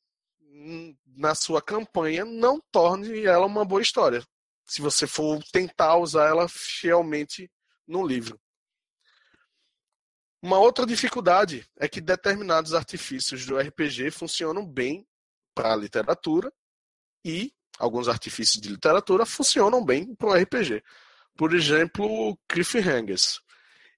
na 1.06 1.36
sua 1.36 1.62
campanha 1.62 2.26
não 2.26 2.60
torne 2.72 3.24
ela 3.26 3.46
uma 3.46 3.64
boa 3.64 3.84
história. 3.84 4.26
Se 4.66 4.82
você 4.82 5.06
for 5.06 5.40
tentar 5.52 5.98
usar 5.98 6.30
ela 6.30 6.48
fielmente 6.50 7.48
no 7.88 8.04
livro. 8.04 8.42
Uma 10.42 10.58
outra 10.58 10.84
dificuldade 10.84 11.70
é 11.78 11.88
que 11.88 12.02
determinados 12.02 12.74
artifícios 12.74 13.46
do 13.46 13.56
RPG 13.56 14.10
funcionam 14.10 14.66
bem 14.66 15.08
para 15.54 15.74
a 15.74 15.76
literatura 15.76 16.52
e 17.24 17.54
alguns 17.78 18.08
artifícios 18.08 18.62
de 18.62 18.70
literatura 18.70 19.26
funcionam 19.26 19.84
bem 19.84 20.16
para 20.16 20.30
o 20.30 20.34
RPG. 20.34 20.84
Por 21.36 21.54
exemplo, 21.54 22.38
cliffhangers. 22.48 23.40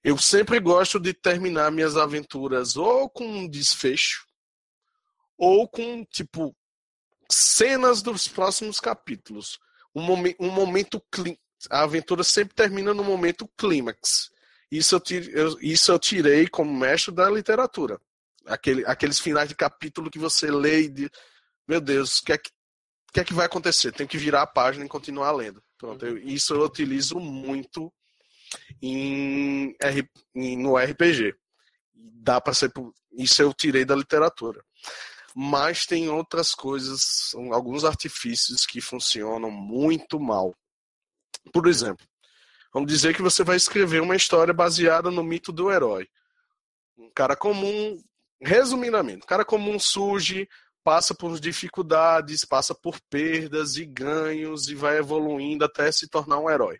Eu 0.04 0.18
sempre 0.18 0.58
gosto 0.60 0.98
de 0.98 1.12
terminar 1.14 1.70
minhas 1.70 1.96
aventuras 1.96 2.76
ou 2.76 3.08
com 3.08 3.24
um 3.24 3.48
desfecho 3.48 4.26
ou 5.36 5.68
com 5.68 6.04
tipo 6.04 6.54
cenas 7.30 8.02
dos 8.02 8.28
próximos 8.28 8.78
capítulos. 8.78 9.58
Um, 9.94 10.02
momen 10.02 10.36
um 10.38 10.50
momento. 10.50 11.02
A 11.70 11.82
aventura 11.82 12.24
sempre 12.24 12.54
termina 12.54 12.92
no 12.92 13.04
momento 13.04 13.48
clímax. 13.56 14.30
Isso 14.70 14.94
eu, 14.94 15.00
tirei, 15.00 15.34
eu, 15.34 15.58
isso 15.60 15.92
eu 15.92 15.98
tirei 15.98 16.48
como 16.48 16.72
mestre 16.72 17.14
da 17.14 17.30
literatura. 17.30 18.00
Aquele, 18.46 18.84
aqueles 18.86 19.20
finais 19.20 19.48
de 19.48 19.54
capítulo 19.54 20.10
que 20.10 20.18
você 20.18 20.50
lê 20.50 20.82
e 20.82 20.88
diz, 20.88 21.10
meu 21.66 21.80
Deus, 21.80 22.18
o 22.18 22.24
que, 22.24 22.32
é 22.32 22.38
que, 22.38 22.50
que, 23.12 23.20
é 23.20 23.24
que 23.24 23.34
vai 23.34 23.46
acontecer? 23.46 23.92
Tem 23.92 24.06
que 24.06 24.18
virar 24.18 24.42
a 24.42 24.46
página 24.46 24.84
e 24.84 24.88
continuar 24.88 25.32
lendo. 25.32 25.62
Pronto, 25.78 26.04
eu, 26.04 26.18
isso 26.18 26.54
eu 26.54 26.62
utilizo 26.62 27.18
muito 27.18 27.92
em, 28.80 29.74
em, 30.34 30.56
no 30.56 30.76
RPG. 30.76 31.34
Dá 31.94 32.40
para 32.40 32.54
ser. 32.54 32.72
Isso 33.12 33.42
eu 33.42 33.52
tirei 33.52 33.84
da 33.84 33.94
literatura 33.94 34.64
mas 35.34 35.86
tem 35.86 36.08
outras 36.08 36.52
coisas, 36.52 37.32
alguns 37.52 37.84
artifícios 37.84 38.66
que 38.66 38.80
funcionam 38.80 39.50
muito 39.50 40.20
mal. 40.20 40.54
Por 41.52 41.66
exemplo, 41.66 42.06
vamos 42.72 42.92
dizer 42.92 43.14
que 43.14 43.22
você 43.22 43.42
vai 43.42 43.56
escrever 43.56 44.02
uma 44.02 44.16
história 44.16 44.52
baseada 44.52 45.10
no 45.10 45.22
mito 45.22 45.50
do 45.50 45.70
herói. 45.70 46.06
Um 46.96 47.10
cara 47.10 47.34
comum, 47.34 47.98
resumidamente, 48.40 49.24
um 49.24 49.26
cara 49.26 49.44
comum 49.44 49.78
surge, 49.78 50.48
passa 50.84 51.14
por 51.14 51.38
dificuldades, 51.38 52.44
passa 52.44 52.74
por 52.74 53.00
perdas 53.08 53.76
e 53.76 53.86
ganhos 53.86 54.68
e 54.68 54.74
vai 54.74 54.98
evoluindo 54.98 55.64
até 55.64 55.90
se 55.90 56.08
tornar 56.08 56.38
um 56.38 56.50
herói. 56.50 56.78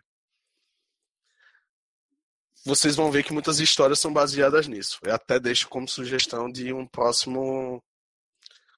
Vocês 2.65 2.95
vão 2.95 3.11
ver 3.11 3.23
que 3.23 3.33
muitas 3.33 3.59
histórias 3.59 3.99
são 3.99 4.13
baseadas 4.13 4.67
nisso. 4.67 4.99
Eu 5.03 5.13
até 5.13 5.39
deixo 5.39 5.67
como 5.67 5.87
sugestão 5.87 6.49
de 6.49 6.71
um 6.71 6.87
próximo 6.87 7.83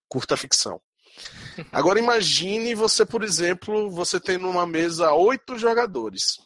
curta 0.08 0.36
ficção. 0.36 0.82
Agora 1.72 2.00
imagine 2.00 2.74
você, 2.74 3.06
por 3.06 3.24
exemplo, 3.24 3.90
você 3.92 4.20
tem 4.20 4.38
numa 4.38 4.66
mesa 4.66 5.14
oito 5.14 5.58
jogadores. 5.58 6.40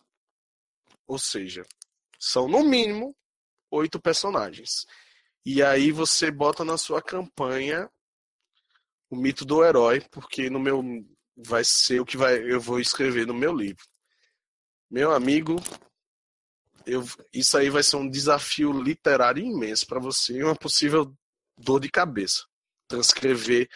Ou 1.07 1.17
seja, 1.17 1.63
são 2.19 2.47
no 2.47 2.63
mínimo 2.63 3.15
oito 3.71 4.01
personagens. 4.01 4.85
E 5.45 5.63
aí 5.63 5.91
você 5.91 6.29
bota 6.29 6.65
na 6.65 6.77
sua 6.77 7.01
campanha 7.01 7.89
o 9.09 9.15
mito 9.15 9.45
do 9.45 9.63
herói, 9.63 10.01
porque 10.11 10.49
no 10.49 10.59
meu 10.59 10.83
vai 11.35 11.63
ser 11.63 11.99
o 11.99 12.05
que 12.05 12.17
vai, 12.17 12.37
eu 12.37 12.59
vou 12.59 12.79
escrever 12.79 13.25
no 13.25 13.33
meu 13.33 13.53
livro. 13.53 13.83
Meu 14.89 15.11
amigo, 15.11 15.55
eu, 16.85 17.03
isso 17.33 17.57
aí 17.57 17.69
vai 17.69 17.83
ser 17.83 17.95
um 17.95 18.09
desafio 18.09 18.71
literário 18.71 19.43
imenso 19.43 19.85
para 19.85 19.99
você 19.99 20.33
e 20.33 20.43
uma 20.43 20.55
possível 20.55 21.13
dor 21.57 21.79
de 21.79 21.89
cabeça. 21.89 22.43
Transcrever 22.87 23.69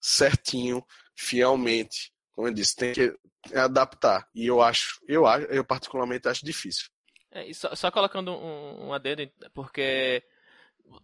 certinho, 0.00 0.84
fielmente. 1.16 2.12
Como 2.32 2.48
eu 2.48 2.54
disse, 2.54 2.76
tem 2.76 2.92
que 2.92 3.14
adaptar. 3.54 4.28
E 4.34 4.46
eu 4.46 4.60
acho, 4.60 5.00
eu, 5.08 5.24
eu 5.48 5.64
particularmente 5.64 6.28
acho 6.28 6.44
difícil. 6.44 6.88
É, 7.30 7.52
só, 7.52 7.74
só, 7.74 7.90
colocando 7.90 8.32
um, 8.32 8.88
um 8.88 8.92
adendo, 8.92 9.30
porque 9.54 10.22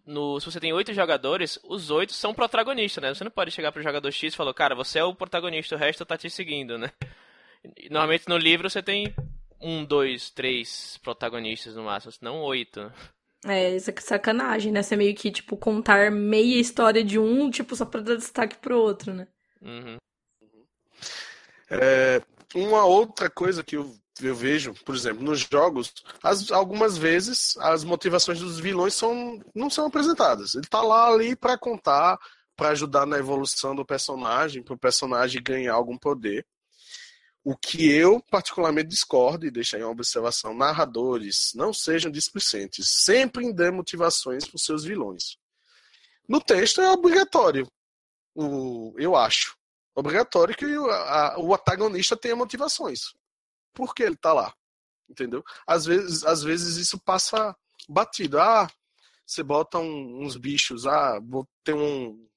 no, 0.05 0.39
se 0.39 0.45
você 0.45 0.59
tem 0.59 0.73
oito 0.73 0.93
jogadores, 0.93 1.59
os 1.63 1.89
oito 1.89 2.13
são 2.13 2.33
protagonistas, 2.33 3.01
né? 3.01 3.13
Você 3.13 3.23
não 3.23 3.31
pode 3.31 3.51
chegar 3.51 3.71
pro 3.71 3.83
jogador 3.83 4.11
X 4.11 4.33
e 4.33 4.37
falar, 4.37 4.53
cara, 4.53 4.75
você 4.75 4.99
é 4.99 5.03
o 5.03 5.15
protagonista, 5.15 5.75
o 5.75 5.77
resto 5.77 6.05
tá 6.05 6.17
te 6.17 6.29
seguindo, 6.29 6.77
né? 6.77 6.91
Normalmente 7.89 8.27
no 8.27 8.37
livro 8.37 8.69
você 8.69 8.81
tem 8.81 9.13
um, 9.59 9.83
dois, 9.83 10.29
três 10.29 10.97
protagonistas 11.03 11.75
no 11.75 11.83
máximo, 11.83 12.13
não 12.21 12.41
oito. 12.41 12.91
É, 13.45 13.75
isso 13.75 13.89
é 13.89 13.93
sacanagem, 13.99 14.71
né? 14.71 14.81
Você 14.81 14.95
meio 14.95 15.15
que, 15.15 15.31
tipo, 15.31 15.55
contar 15.55 16.11
meia 16.11 16.59
história 16.59 17.03
de 17.03 17.19
um, 17.19 17.49
tipo, 17.49 17.75
só 17.75 17.85
pra 17.85 18.01
dar 18.01 18.15
destaque 18.15 18.57
pro 18.57 18.79
outro, 18.79 19.13
né? 19.13 19.27
Uhum. 19.61 19.97
É, 21.69 22.21
uma 22.55 22.85
outra 22.85 23.29
coisa 23.29 23.63
que 23.63 23.75
eu, 23.77 23.95
eu 24.21 24.35
vejo, 24.35 24.73
por 24.85 24.95
exemplo, 24.95 25.23
nos 25.23 25.39
jogos, 25.39 25.93
as, 26.23 26.51
algumas 26.51 26.97
vezes 26.97 27.55
as 27.57 27.83
motivações 27.83 28.39
dos 28.39 28.59
vilões 28.59 28.93
são, 28.93 29.39
não 29.53 29.69
são 29.69 29.85
apresentadas. 29.85 30.55
Ele 30.55 30.67
tá 30.67 30.81
lá 30.81 31.07
ali 31.07 31.35
para 31.35 31.57
contar, 31.57 32.17
para 32.55 32.69
ajudar 32.69 33.05
na 33.05 33.17
evolução 33.17 33.75
do 33.75 33.85
personagem, 33.85 34.63
para 34.63 34.73
o 34.73 34.79
personagem 34.79 35.41
ganhar 35.41 35.73
algum 35.73 35.97
poder. 35.97 36.45
O 37.43 37.55
que 37.55 37.89
eu 37.89 38.21
particularmente 38.29 38.89
discordo, 38.89 39.45
e 39.45 39.51
deixo 39.51 39.75
aí 39.75 39.83
uma 39.83 39.91
observação, 39.91 40.53
narradores 40.53 41.53
não 41.55 41.71
sejam 41.71 42.11
displicentes, 42.11 42.89
sempre 42.89 43.53
dê 43.53 43.71
motivações 43.71 44.45
para 44.45 44.55
os 44.55 44.63
seus 44.63 44.83
vilões. 44.83 45.37
No 46.27 46.41
texto 46.41 46.81
é 46.81 46.91
obrigatório, 46.91 47.65
o, 48.35 48.93
eu 48.97 49.15
acho, 49.15 49.55
obrigatório 49.95 50.55
que 50.55 50.65
o, 50.65 50.89
a, 50.91 51.39
o 51.39 51.53
antagonista 51.53 52.17
tenha 52.17 52.35
motivações. 52.35 53.13
Por 53.73 53.93
que 53.93 54.03
ele 54.03 54.15
está 54.15 54.33
lá? 54.33 54.53
Entendeu? 55.09 55.43
Às 55.65 55.85
vezes, 55.85 56.23
às 56.23 56.43
vezes 56.43 56.77
isso 56.77 56.99
passa 56.99 57.55
batido. 57.87 58.39
Ah, 58.39 58.67
você 59.25 59.43
bota 59.43 59.77
um, 59.79 60.23
uns 60.23 60.37
bichos, 60.37 60.85
ah, 60.85 61.19
ter 61.63 61.73
um, 61.73 62.27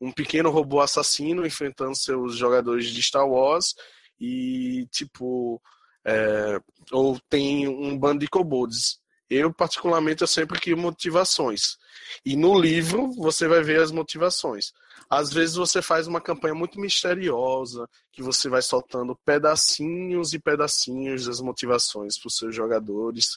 um 0.00 0.12
pequeno 0.12 0.50
robô 0.50 0.80
assassino 0.80 1.46
enfrentando 1.46 1.94
seus 1.96 2.36
jogadores 2.36 2.86
de 2.86 3.02
Star 3.02 3.28
Wars 3.28 3.74
e 4.18 4.86
tipo 4.90 5.60
é, 6.04 6.60
ou 6.92 7.18
tem 7.28 7.66
um 7.68 7.98
bando 7.98 8.20
de 8.20 8.28
kobolds. 8.28 9.00
Eu 9.28 9.52
particularmente 9.52 10.22
eu 10.22 10.26
sempre 10.26 10.60
crio 10.60 10.76
motivações 10.76 11.76
e 12.24 12.36
no 12.36 12.58
livro 12.58 13.10
você 13.12 13.48
vai 13.48 13.62
ver 13.62 13.80
as 13.80 13.90
motivações. 13.90 14.72
Às 15.10 15.32
vezes 15.32 15.56
você 15.56 15.82
faz 15.82 16.06
uma 16.06 16.20
campanha 16.20 16.54
muito 16.54 16.80
misteriosa 16.80 17.88
que 18.12 18.22
você 18.22 18.48
vai 18.48 18.62
soltando 18.62 19.18
pedacinhos 19.24 20.32
e 20.32 20.38
pedacinhos 20.38 21.26
das 21.26 21.40
motivações 21.40 22.18
para 22.18 22.28
os 22.28 22.36
seus 22.36 22.54
jogadores 22.54 23.36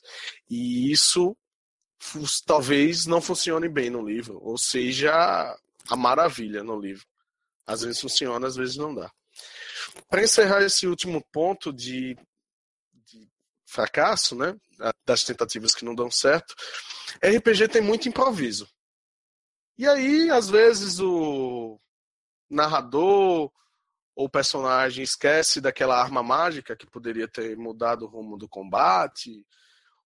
e 0.49 0.91
isso 0.91 1.36
talvez 2.45 3.06
não 3.06 3.21
funcione 3.21 3.67
bem 3.67 3.89
no 3.89 4.06
livro, 4.06 4.39
ou 4.41 4.58
seja, 4.58 5.12
a 5.89 5.95
maravilha 5.95 6.63
no 6.63 6.80
livro. 6.80 7.06
Às 7.67 7.82
vezes 7.82 7.99
funciona, 7.99 8.47
às 8.47 8.56
vezes 8.56 8.78
não 8.78 8.93
dá. 8.93 9.12
Para 10.08 10.23
encerrar 10.23 10.63
esse 10.63 10.88
último 10.88 11.23
ponto 11.32 11.71
de, 11.71 12.15
de, 12.15 12.17
fracasso, 13.69 14.36
né, 14.36 14.55
das 15.05 15.23
tentativas 15.23 15.75
que 15.75 15.86
não 15.86 15.93
dão 15.93 16.10
certo, 16.10 16.55
RPG 17.23 17.67
tem 17.67 17.82
muito 17.82 18.10
improviso. 18.10 18.67
E 19.77 19.88
aí, 19.88 20.29
às 20.29 20.49
vezes, 20.49 20.99
o 20.99 21.79
narrador 22.49 23.51
ou 24.15 24.29
personagem 24.29 25.03
esquece 25.03 25.62
daquela 25.62 26.01
arma 26.01 26.21
mágica 26.21 26.75
que 26.75 26.89
poderia 26.89 27.27
ter 27.27 27.55
mudado 27.55 28.03
o 28.03 28.08
rumo 28.08 28.38
do 28.38 28.49
combate, 28.49 29.45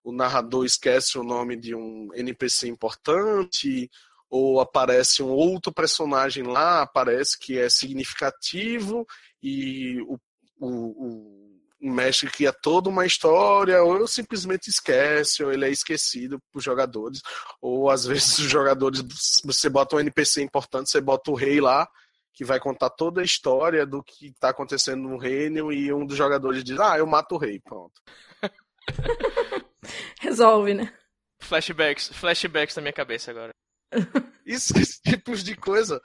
o 0.03 0.11
narrador 0.11 0.65
esquece 0.65 1.17
o 1.17 1.23
nome 1.23 1.55
de 1.55 1.73
um 1.73 2.09
NPC 2.13 2.67
importante, 2.67 3.89
ou 4.29 4.59
aparece 4.59 5.23
um 5.23 5.29
outro 5.29 5.73
personagem 5.73 6.43
lá, 6.43 6.81
aparece 6.81 7.39
que 7.39 7.57
é 7.57 7.69
significativo 7.69 9.07
e 9.41 10.01
o, 10.01 10.19
o, 10.59 10.69
o 11.07 11.52
mestre 11.91 12.29
cria 12.29 12.53
toda 12.53 12.89
uma 12.89 13.05
história, 13.05 13.81
ou 13.83 14.07
simplesmente 14.07 14.69
esquece, 14.69 15.43
ou 15.43 15.51
ele 15.51 15.65
é 15.65 15.69
esquecido 15.69 16.39
por 16.51 16.61
jogadores, 16.61 17.21
ou 17.61 17.89
às 17.89 18.05
vezes 18.07 18.39
os 18.39 18.49
jogadores, 18.49 19.03
você 19.43 19.69
bota 19.69 19.95
um 19.95 19.99
NPC 19.99 20.41
importante, 20.41 20.89
você 20.89 21.01
bota 21.01 21.31
o 21.31 21.35
rei 21.35 21.59
lá, 21.59 21.87
que 22.33 22.43
vai 22.43 22.59
contar 22.59 22.89
toda 22.89 23.21
a 23.21 23.23
história 23.23 23.85
do 23.85 24.03
que 24.03 24.27
está 24.27 24.49
acontecendo 24.49 25.07
no 25.07 25.17
reino, 25.17 25.71
e 25.71 25.93
um 25.93 26.05
dos 26.05 26.17
jogadores 26.17 26.63
diz, 26.63 26.79
ah, 26.79 26.97
eu 26.97 27.05
mato 27.05 27.35
o 27.35 27.37
rei, 27.37 27.59
pronto. 27.59 28.01
Resolve, 30.19 30.73
né? 30.73 30.93
Flashbacks, 31.39 32.07
flashbacks 32.09 32.75
na 32.75 32.81
minha 32.81 32.93
cabeça 32.93 33.31
agora. 33.31 33.51
Esses 34.45 34.99
tipos 34.99 35.43
de 35.43 35.55
coisa 35.55 36.01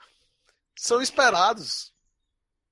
são 0.77 1.01
esperados 1.01 1.93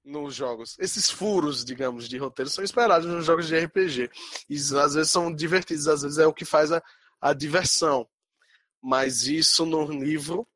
nos 0.07 0.33
jogos. 0.33 0.75
Esses 0.79 1.11
furos, 1.11 1.63
digamos, 1.63 2.07
de 2.07 2.17
roteiro 2.17 2.49
são 2.49 2.63
esperados 2.63 3.07
nos 3.07 3.25
jogos 3.25 3.47
de 3.47 3.57
RPG. 3.57 4.09
E 4.49 4.55
às 4.55 4.93
vezes 4.93 5.11
são 5.11 5.33
divertidos, 5.33 5.87
às 5.87 6.01
vezes 6.01 6.17
é 6.17 6.25
o 6.25 6.33
que 6.33 6.45
faz 6.45 6.71
a, 6.71 6.81
a 7.21 7.33
diversão. 7.33 8.07
Mas 8.81 9.27
isso 9.27 9.65
no 9.65 9.85
livro 9.85 10.47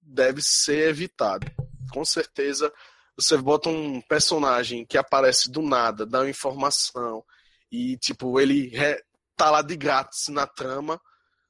deve 0.00 0.40
ser 0.40 0.88
evitado. 0.88 1.50
Com 1.92 2.04
certeza, 2.04 2.72
você 3.16 3.36
bota 3.36 3.68
um 3.68 4.00
personagem 4.02 4.86
que 4.86 4.96
aparece 4.96 5.50
do 5.50 5.60
nada, 5.60 6.06
dá 6.06 6.20
uma 6.20 6.30
informação, 6.30 7.24
e 7.70 7.96
tipo, 7.96 8.38
ele 8.40 8.72
tá 9.36 9.50
lá 9.50 9.62
de 9.62 9.76
grátis 9.76 10.28
na 10.28 10.46
trama. 10.46 11.00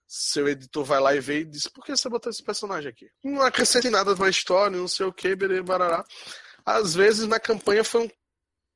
Seu 0.07 0.49
editor 0.49 0.85
vai 0.85 1.01
lá 1.01 1.15
e 1.15 1.21
vê 1.21 1.41
e 1.41 1.45
diz: 1.45 1.67
Por 1.67 1.85
que 1.85 1.95
você 1.95 2.09
botou 2.09 2.31
esse 2.31 2.43
personagem 2.43 2.91
aqui? 2.91 3.11
Não 3.23 3.43
acrescenta 3.43 3.91
nada 3.91 4.15
na 4.15 4.29
história, 4.29 4.79
não 4.79 4.89
sei 4.89 5.05
o 5.05 5.13
que, 5.13 5.37
barará 5.63 6.03
às 6.69 6.95
vezes 6.95 7.27
na 7.27 7.41
campanha 7.41 7.83
foi 7.83 8.05
um, 8.05 8.11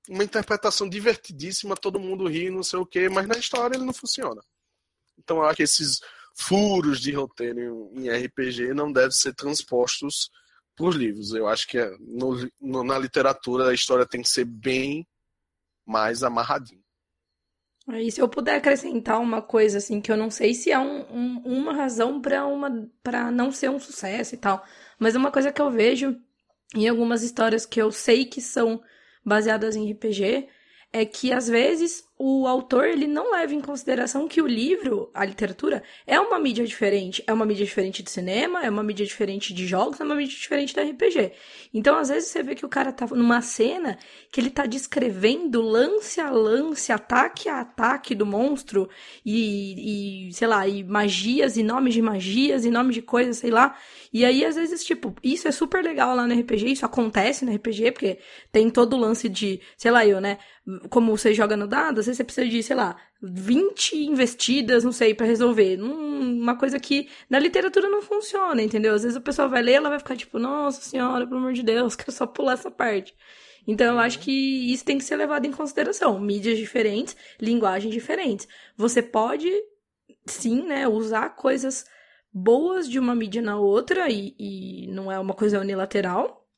uma 0.09 0.25
interpretação 0.25 0.89
divertidíssima, 0.89 1.77
todo 1.77 2.01
mundo 2.01 2.27
ri, 2.27 2.51
não 2.51 2.63
sei 2.63 2.79
o 2.79 2.87
quê, 2.87 3.09
mas 3.09 3.27
na 3.27 3.37
história 3.37 3.77
ele 3.77 3.85
não 3.85 3.93
funciona. 3.93 4.41
Então 5.19 5.39
eu 5.39 5.45
acho 5.45 5.57
que 5.57 5.63
esses 5.63 6.01
furos 6.35 7.01
de 7.01 7.13
roteiro 7.13 7.93
em 7.95 8.09
RPG 8.09 8.73
não 8.73 8.91
devem 8.91 9.11
ser 9.11 9.35
transpostos 9.35 10.31
para 10.75 10.87
os 10.87 10.97
livros. 10.97 11.33
Eu 11.33 11.47
acho 11.47 11.69
que 11.69 11.79
é, 11.79 11.95
no, 12.01 12.51
no, 12.59 12.83
na 12.83 12.99
literatura 12.99 13.69
a 13.69 13.75
história 13.75 14.07
tem 14.07 14.23
que 14.23 14.31
ser 14.31 14.47
bem 14.47 15.07
mais 15.85 16.23
amarradinha. 16.23 16.81
E 17.89 18.11
se 18.11 18.21
eu 18.21 18.29
puder 18.29 18.57
acrescentar 18.57 19.21
uma 19.21 19.43
coisa 19.43 19.79
assim, 19.79 20.01
que 20.01 20.11
eu 20.11 20.17
não 20.17 20.31
sei 20.31 20.55
se 20.55 20.71
é 20.71 20.79
um, 20.79 21.01
um, 21.11 21.39
uma 21.45 21.75
razão 21.75 22.23
para 22.23 22.47
uma 22.47 22.89
para 23.03 23.31
não 23.31 23.51
ser 23.51 23.71
um 23.71 23.79
sucesso 23.79 24.35
e 24.35 24.39
tal, 24.39 24.65
mas 24.99 25.17
uma 25.17 25.33
coisa 25.33 25.53
que 25.53 25.61
eu 25.61 25.71
vejo 25.71 26.17
em 26.75 26.89
algumas 26.89 27.23
histórias 27.23 27.67
que 27.67 27.81
eu 27.81 27.91
sei 27.91 28.25
que 28.25 28.41
são 28.41 28.83
baseadas 29.25 29.77
em 29.77 29.91
RPG, 29.93 30.49
é 30.93 31.05
que 31.05 31.33
às 31.33 31.49
vezes 31.49 32.05
o 32.25 32.47
autor 32.47 32.85
ele 32.85 33.09
não 33.09 33.33
leva 33.33 33.53
em 33.53 33.61
consideração 33.61 34.29
que 34.29 34.41
o 34.41 34.47
livro, 34.47 35.11
a 35.13 35.25
literatura, 35.25 35.83
é 36.07 36.21
uma 36.21 36.39
mídia 36.39 36.65
diferente. 36.65 37.21
É 37.27 37.33
uma 37.33 37.45
mídia 37.45 37.67
diferente 37.67 38.01
de 38.01 38.13
cinema, 38.13 38.63
é 38.63 38.71
uma 38.71 38.85
mídia 38.85 39.05
diferente 39.05 39.53
de 39.53 39.67
jogos, 39.67 40.01
é 40.01 40.05
uma 40.05 40.15
mídia 40.15 40.39
diferente 40.39 40.73
da 40.73 40.85
RPG. 40.85 41.33
Então, 41.75 41.99
às 41.99 42.11
vezes, 42.11 42.29
você 42.29 42.41
vê 42.41 42.55
que 42.55 42.65
o 42.65 42.69
cara 42.69 42.93
tá 42.93 43.09
numa 43.09 43.41
cena 43.41 43.99
que 44.31 44.41
ele 44.41 44.51
tá 44.51 44.67
descrevendo 44.67 45.61
lance 45.61 46.21
a 46.21 46.31
lance, 46.31 46.93
ataque 46.93 47.49
a 47.49 47.61
ataque 47.61 48.15
do 48.15 48.25
monstro, 48.25 48.89
e, 49.27 50.29
e 50.29 50.33
sei 50.33 50.47
lá, 50.47 50.69
e 50.69 50.85
magias, 50.85 51.57
e 51.57 51.65
nomes 51.65 51.93
de 51.93 52.03
magias, 52.03 52.65
e 52.65 52.71
nomes 52.71 52.95
de 52.95 53.03
coisas, 53.03 53.39
sei 53.39 53.51
lá. 53.51 53.77
E 54.13 54.25
aí, 54.25 54.45
às 54.45 54.55
vezes, 54.55 54.85
tipo, 54.85 55.13
isso 55.25 55.49
é 55.49 55.51
super 55.51 55.83
legal 55.83 56.15
lá 56.15 56.25
no 56.25 56.39
RPG, 56.39 56.71
isso 56.71 56.87
acontece 56.87 57.45
no 57.45 57.53
RPG, 57.53 57.91
porque 57.91 58.19
tem 58.53 58.71
todo 58.71 58.95
o 58.95 59.01
lance 59.01 59.29
de, 59.29 59.61
sei 59.77 59.91
lá, 59.91 60.07
eu, 60.07 60.21
né? 60.21 60.39
Como 60.89 61.17
você 61.17 61.35
joga 61.35 61.57
no 61.57 61.67
dado, 61.67 61.99
às 61.99 62.07
vezes 62.13 62.19
você 62.19 62.25
precisa 62.25 62.49
de, 62.49 62.63
sei 62.63 62.77
lá, 62.77 62.97
20 63.23 63.97
investidas, 63.97 64.85
não 64.85 64.93
sei, 64.93 65.15
para 65.15 65.27
resolver. 65.27 65.81
uma 65.81 66.57
coisa 66.57 66.79
que 66.79 67.09
na 67.29 67.39
literatura 67.39 67.89
não 67.89 68.03
funciona, 68.03 68.63
entendeu? 68.63 68.95
Às 68.95 69.03
vezes 69.03 69.17
a 69.17 69.21
pessoa 69.21 69.49
vai 69.49 69.63
ler, 69.63 69.75
ela 69.75 69.89
vai 69.89 69.99
ficar 69.99 70.17
tipo, 70.17 70.39
nossa 70.39 70.81
senhora, 70.81 71.27
pelo 71.27 71.39
amor 71.39 71.53
de 71.53 71.63
Deus, 71.63 71.95
quero 71.97 72.13
só 72.13 72.27
pular 72.27 72.55
essa 72.55 72.71
parte. 72.71 73.15
Então 73.67 73.95
eu 73.95 73.99
acho 74.01 74.19
uhum. 74.19 74.25
que 74.25 74.73
isso 74.73 74.85
tem 74.85 74.99
que 74.99 75.05
ser 75.05 75.17
levado 75.17 75.47
em 75.47 75.53
consideração. 75.53 76.19
Mídias 76.19 76.59
diferentes, 76.59 77.17
linguagens 77.41 77.93
diferentes. 77.93 78.49
Você 78.77 79.01
pode, 79.01 79.51
sim, 80.27 80.63
né, 80.63 80.89
usar 80.89 81.31
coisas 81.31 81.85
boas 82.33 82.89
de 82.89 82.99
uma 82.99 83.15
mídia 83.15 83.43
na 83.43 83.59
outra 83.59 84.09
e, 84.11 84.35
e 84.39 84.87
não 84.89 85.13
é 85.13 85.19
uma 85.19 85.35
coisa 85.35 85.61
unilateral. 85.61 86.49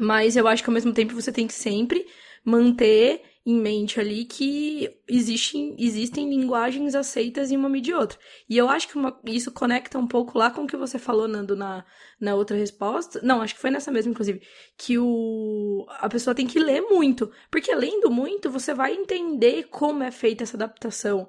Mas 0.00 0.36
eu 0.36 0.46
acho 0.46 0.62
que 0.62 0.70
ao 0.70 0.74
mesmo 0.74 0.92
tempo 0.92 1.14
você 1.14 1.32
tem 1.32 1.46
que 1.46 1.54
sempre 1.54 2.06
manter 2.44 3.22
em 3.46 3.60
mente 3.60 4.00
ali 4.00 4.24
que 4.24 4.92
existem, 5.06 5.76
existem 5.78 6.28
linguagens 6.28 6.96
aceitas 6.96 7.52
em 7.52 7.56
uma 7.56 7.68
mídia 7.68 7.92
e 7.92 7.94
outra. 7.94 8.18
E 8.48 8.56
eu 8.56 8.68
acho 8.68 8.88
que 8.88 8.96
uma, 8.96 9.16
isso 9.24 9.52
conecta 9.52 9.96
um 9.96 10.06
pouco 10.06 10.36
lá 10.36 10.50
com 10.50 10.64
o 10.64 10.66
que 10.66 10.76
você 10.76 10.98
falou, 10.98 11.28
Nando, 11.28 11.54
na, 11.54 11.84
na 12.20 12.34
outra 12.34 12.56
resposta. 12.56 13.20
Não, 13.22 13.40
acho 13.40 13.54
que 13.54 13.60
foi 13.60 13.70
nessa 13.70 13.92
mesma, 13.92 14.10
inclusive. 14.10 14.42
Que 14.76 14.98
o, 14.98 15.86
a 15.88 16.08
pessoa 16.08 16.34
tem 16.34 16.44
que 16.44 16.58
ler 16.58 16.80
muito. 16.80 17.30
Porque 17.48 17.72
lendo 17.72 18.10
muito, 18.10 18.50
você 18.50 18.74
vai 18.74 18.94
entender 18.94 19.68
como 19.70 20.02
é 20.02 20.10
feita 20.10 20.42
essa 20.42 20.56
adaptação. 20.56 21.28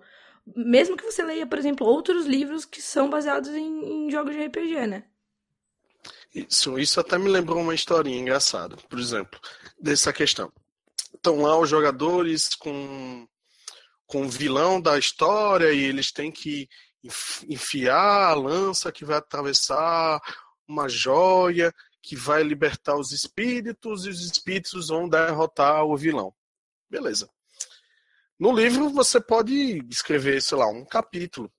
Mesmo 0.55 0.97
que 0.97 1.05
você 1.05 1.21
leia, 1.21 1.45
por 1.45 1.59
exemplo, 1.59 1.85
outros 1.85 2.25
livros 2.25 2.65
que 2.65 2.81
são 2.81 3.11
baseados 3.11 3.49
em, 3.51 4.07
em 4.07 4.09
jogos 4.09 4.35
de 4.35 4.43
RPG, 4.43 4.87
né? 4.87 5.03
Isso, 6.33 6.79
isso 6.79 6.99
até 6.99 7.15
me 7.19 7.29
lembrou 7.29 7.61
uma 7.61 7.75
historinha 7.75 8.19
engraçada, 8.19 8.75
por 8.89 8.97
exemplo, 8.97 9.39
dessa 9.79 10.11
questão 10.11 10.51
estão 11.17 11.41
lá 11.41 11.57
os 11.59 11.69
jogadores 11.69 12.55
com, 12.55 13.27
com 14.05 14.25
o 14.25 14.29
vilão 14.29 14.79
da 14.79 14.97
história 14.97 15.71
e 15.73 15.79
eles 15.79 16.11
têm 16.11 16.31
que 16.31 16.67
enfiar 17.47 18.29
a 18.29 18.33
lança 18.33 18.91
que 18.91 19.05
vai 19.05 19.17
atravessar 19.17 20.19
uma 20.67 20.87
joia 20.89 21.73
que 22.01 22.15
vai 22.15 22.43
libertar 22.43 22.95
os 22.95 23.11
espíritos 23.11 24.05
e 24.05 24.09
os 24.09 24.21
espíritos 24.21 24.87
vão 24.87 25.09
derrotar 25.09 25.83
o 25.83 25.97
vilão. 25.97 26.33
Beleza. 26.89 27.29
No 28.39 28.55
livro 28.55 28.89
você 28.89 29.19
pode 29.19 29.83
escrever, 29.89 30.41
sei 30.41 30.57
lá, 30.57 30.67
um 30.67 30.85
capítulo 30.85 31.51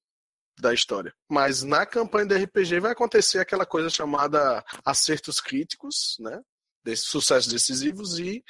da 0.59 0.73
história. 0.73 1.15
Mas 1.29 1.63
na 1.63 1.85
campanha 1.85 2.27
de 2.27 2.45
RPG 2.45 2.81
vai 2.81 2.93
acontecer 2.93 3.39
aquela 3.39 3.67
coisa 3.67 3.91
chamada 3.91 4.65
acertos 4.85 5.41
críticos, 5.41 6.17
né? 6.21 6.41
Desses 6.83 7.09
sucessos 7.09 7.53
decisivos 7.53 8.19
e 8.19 8.43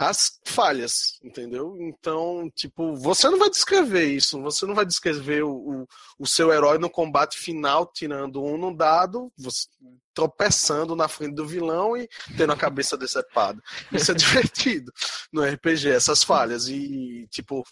as 0.00 0.40
falhas, 0.46 1.18
entendeu? 1.22 1.76
Então, 1.78 2.50
tipo, 2.56 2.94
você 2.96 3.28
não 3.28 3.38
vai 3.38 3.50
descrever 3.50 4.06
isso, 4.06 4.40
você 4.40 4.64
não 4.64 4.74
vai 4.74 4.86
descrever 4.86 5.42
o, 5.42 5.52
o, 5.52 5.88
o 6.18 6.26
seu 6.26 6.50
herói 6.50 6.78
no 6.78 6.88
combate 6.88 7.36
final 7.36 7.86
tirando 7.86 8.42
um 8.42 8.56
no 8.56 8.74
dado, 8.74 9.30
você, 9.36 9.68
tropeçando 10.14 10.96
na 10.96 11.06
frente 11.06 11.34
do 11.34 11.46
vilão 11.46 11.96
e 11.98 12.08
tendo 12.34 12.50
a 12.50 12.56
cabeça 12.56 12.96
decepada. 12.96 13.62
Isso 13.92 14.10
é 14.10 14.14
divertido 14.16 14.90
no 15.30 15.44
RPG, 15.44 15.90
essas 15.90 16.24
falhas. 16.24 16.66
E, 16.66 17.28
tipo, 17.30 17.62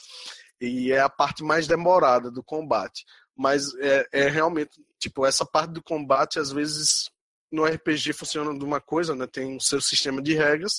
e 0.61 0.93
é 0.93 1.01
a 1.01 1.09
parte 1.09 1.43
mais 1.43 1.67
demorada 1.67 2.31
do 2.31 2.43
combate. 2.43 3.07
Mas 3.35 3.75
é, 3.77 4.07
é 4.12 4.29
realmente, 4.29 4.73
tipo, 4.99 5.25
essa 5.25 5.47
parte 5.47 5.73
do 5.73 5.83
combate, 5.83 6.38
às 6.38 6.53
vezes, 6.53 7.11
no 7.51 7.64
RPG 7.64 8.12
funciona 8.12 8.57
de 8.57 8.64
uma 8.64 8.81
coisa, 8.83 9.14
né? 9.14 9.27
Tem 9.27 9.57
o 9.57 9.61
seu 9.61 9.81
sistema 9.81 10.21
de 10.21 10.35
regras, 10.35 10.79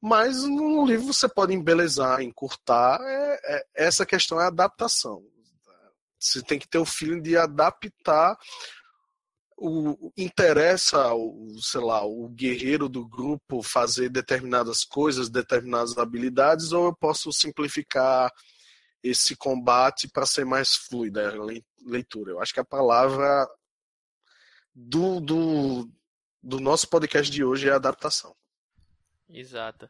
mas 0.00 0.44
no 0.44 0.86
livro 0.86 1.12
você 1.12 1.28
pode 1.28 1.52
embelezar, 1.52 2.22
encurtar. 2.22 3.00
É, 3.02 3.40
é, 3.44 3.66
essa 3.74 4.06
questão 4.06 4.40
é 4.40 4.46
adaptação. 4.46 5.22
Você 6.18 6.42
tem 6.42 6.58
que 6.58 6.68
ter 6.68 6.78
o 6.78 6.84
feeling 6.84 7.22
de 7.22 7.36
adaptar 7.36 8.36
o 9.60 10.12
interessa 10.16 11.12
o 11.14 11.58
sei 11.60 11.80
lá 11.80 12.04
o 12.04 12.28
guerreiro 12.28 12.88
do 12.88 13.04
grupo 13.06 13.60
fazer 13.60 14.08
determinadas 14.08 14.84
coisas 14.84 15.28
determinadas 15.28 15.98
habilidades 15.98 16.70
ou 16.70 16.86
eu 16.86 16.94
posso 16.94 17.32
simplificar 17.32 18.32
esse 19.02 19.34
combate 19.34 20.08
para 20.08 20.24
ser 20.24 20.44
mais 20.44 20.76
fluida 20.76 21.28
a 21.28 21.88
leitura 21.90 22.30
eu 22.30 22.40
acho 22.40 22.54
que 22.54 22.60
a 22.60 22.64
palavra 22.64 23.48
do, 24.72 25.18
do, 25.18 25.90
do 26.40 26.60
nosso 26.60 26.88
podcast 26.88 27.30
de 27.30 27.42
hoje 27.42 27.68
é 27.68 27.72
adaptação 27.72 28.32
Exato. 29.30 29.88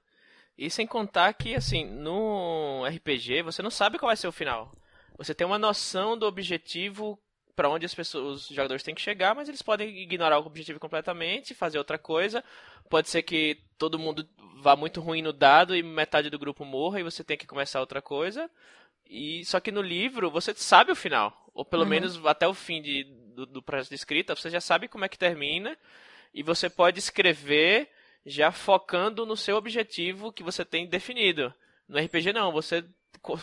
E 0.57 0.68
sem 0.68 0.87
contar 0.87 1.33
que, 1.35 1.55
assim, 1.55 1.85
no 1.85 2.85
RPG 2.85 3.42
você 3.42 3.62
não 3.62 3.70
sabe 3.70 3.98
qual 3.98 4.09
vai 4.09 4.16
ser 4.16 4.27
o 4.27 4.33
final. 4.33 4.72
Você 5.16 5.35
tem 5.35 5.46
uma 5.46 5.59
noção 5.59 6.16
do 6.16 6.27
objetivo 6.27 7.18
para 7.55 7.68
onde 7.68 7.85
as 7.85 7.94
pessoas, 7.94 8.42
os 8.42 8.48
jogadores 8.48 8.85
têm 8.85 8.94
que 8.94 9.01
chegar, 9.01 9.35
mas 9.35 9.48
eles 9.48 9.62
podem 9.62 9.98
ignorar 9.98 10.38
o 10.38 10.46
objetivo 10.46 10.79
completamente, 10.79 11.55
fazer 11.55 11.79
outra 11.79 11.98
coisa. 11.98 12.42
Pode 12.88 13.09
ser 13.09 13.22
que 13.22 13.61
todo 13.77 13.98
mundo 13.98 14.29
vá 14.61 14.77
muito 14.77 15.01
ruim 15.01 15.22
no 15.22 15.33
dado 15.33 15.74
e 15.74 15.83
metade 15.83 16.31
do 16.31 16.38
grupo 16.38 16.64
morra 16.64 17.01
e 17.01 17.03
você 17.03 17.24
tem 17.24 17.37
que 17.37 17.48
começar 17.48 17.81
outra 17.81 18.01
coisa. 18.01 18.48
E 19.05 19.44
só 19.44 19.59
que 19.59 19.72
no 19.72 19.83
livro 19.83 20.31
você 20.31 20.55
sabe 20.55 20.92
o 20.92 20.96
final, 20.96 21.51
ou 21.53 21.64
pelo 21.64 21.83
uhum. 21.83 21.88
menos 21.88 22.24
até 22.27 22.46
o 22.46 22.55
fim 22.55 22.81
de, 22.81 23.05
do, 23.35 23.46
do 23.46 23.62
processo 23.62 23.90
de 23.90 23.96
escrita, 23.96 24.37
você 24.37 24.51
já 24.51 24.61
sabe 24.61 24.87
como 24.87 25.05
é 25.05 25.09
que 25.09 25.18
termina 25.18 25.77
e 26.33 26.44
você 26.44 26.70
pode 26.70 27.01
escrever 27.01 27.90
já 28.28 28.52
focando 28.52 29.24
no 29.24 29.36
seu 29.36 29.56
objetivo 29.56 30.32
que 30.32 30.42
você 30.42 30.64
tem 30.64 30.86
definido. 30.86 31.52
No 31.88 31.98
RPG 31.98 32.32
não, 32.32 32.52
você 32.52 32.84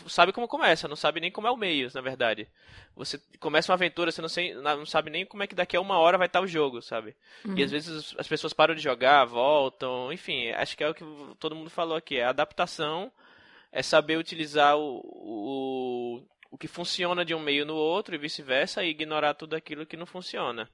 sabe 0.08 0.32
como 0.32 0.48
começa, 0.48 0.88
não 0.88 0.96
sabe 0.96 1.20
nem 1.20 1.32
como 1.32 1.48
é 1.48 1.52
o 1.52 1.58
meio, 1.58 1.90
na 1.94 2.02
verdade. 2.02 2.48
Você 2.96 3.20
começa 3.40 3.72
uma 3.72 3.76
aventura, 3.76 4.12
você 4.12 4.22
não, 4.22 4.30
sei, 4.30 4.54
não 4.54 4.86
sabe 4.86 5.10
nem 5.10 5.26
como 5.26 5.44
é 5.44 5.48
que 5.48 5.56
daqui 5.56 5.76
a 5.76 5.82
uma 5.82 5.98
hora 5.98 6.18
vai 6.18 6.28
estar 6.28 6.42
o 6.42 6.48
jogo, 6.48 6.82
sabe? 6.82 7.16
Uhum. 7.44 7.58
E 7.58 7.64
às 7.64 7.72
vezes 7.72 8.16
as 8.18 8.28
pessoas 8.28 8.54
param 8.54 8.76
de 8.76 8.82
jogar, 8.82 9.26
voltam, 9.26 10.14
enfim, 10.14 10.50
acho 10.52 10.78
que 10.78 10.84
é 10.84 10.90
o 10.90 10.94
que 10.94 11.04
todo 11.40 11.56
mundo 11.56 11.70
falou 11.70 11.98
aqui, 11.98 12.18
é 12.18 12.26
adaptação, 12.26 13.12
é 13.72 13.82
saber 13.82 14.18
utilizar 14.18 14.78
o, 14.78 15.02
o, 15.04 16.24
o 16.52 16.58
que 16.58 16.68
funciona 16.68 17.26
de 17.26 17.34
um 17.34 17.40
meio 17.40 17.66
no 17.66 17.76
outro 17.76 18.16
e 18.16 18.20
vice-versa 18.20 18.84
e 18.84 18.90
ignorar 18.90 19.34
tudo 19.34 19.56
aquilo 19.56 19.86
que 19.86 19.98
não 19.98 20.06
funciona. 20.06 20.70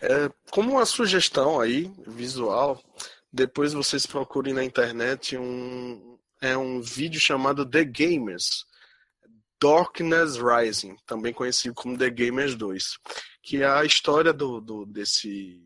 É, 0.00 0.30
como 0.50 0.72
uma 0.72 0.86
sugestão 0.86 1.60
aí, 1.60 1.92
visual, 2.06 2.82
depois 3.32 3.72
vocês 3.72 4.06
procurem 4.06 4.54
na 4.54 4.64
internet 4.64 5.36
um, 5.36 6.18
é 6.40 6.56
um 6.56 6.80
vídeo 6.80 7.20
chamado 7.20 7.68
The 7.68 7.84
Gamers. 7.84 8.66
Darkness 9.62 10.38
Rising, 10.38 10.96
também 11.06 11.34
conhecido 11.34 11.74
como 11.74 11.98
The 11.98 12.08
Gamers 12.08 12.54
2, 12.54 12.98
que 13.42 13.62
é 13.62 13.68
a 13.68 13.84
história 13.84 14.32
do, 14.32 14.58
do 14.58 14.86
desse 14.86 15.60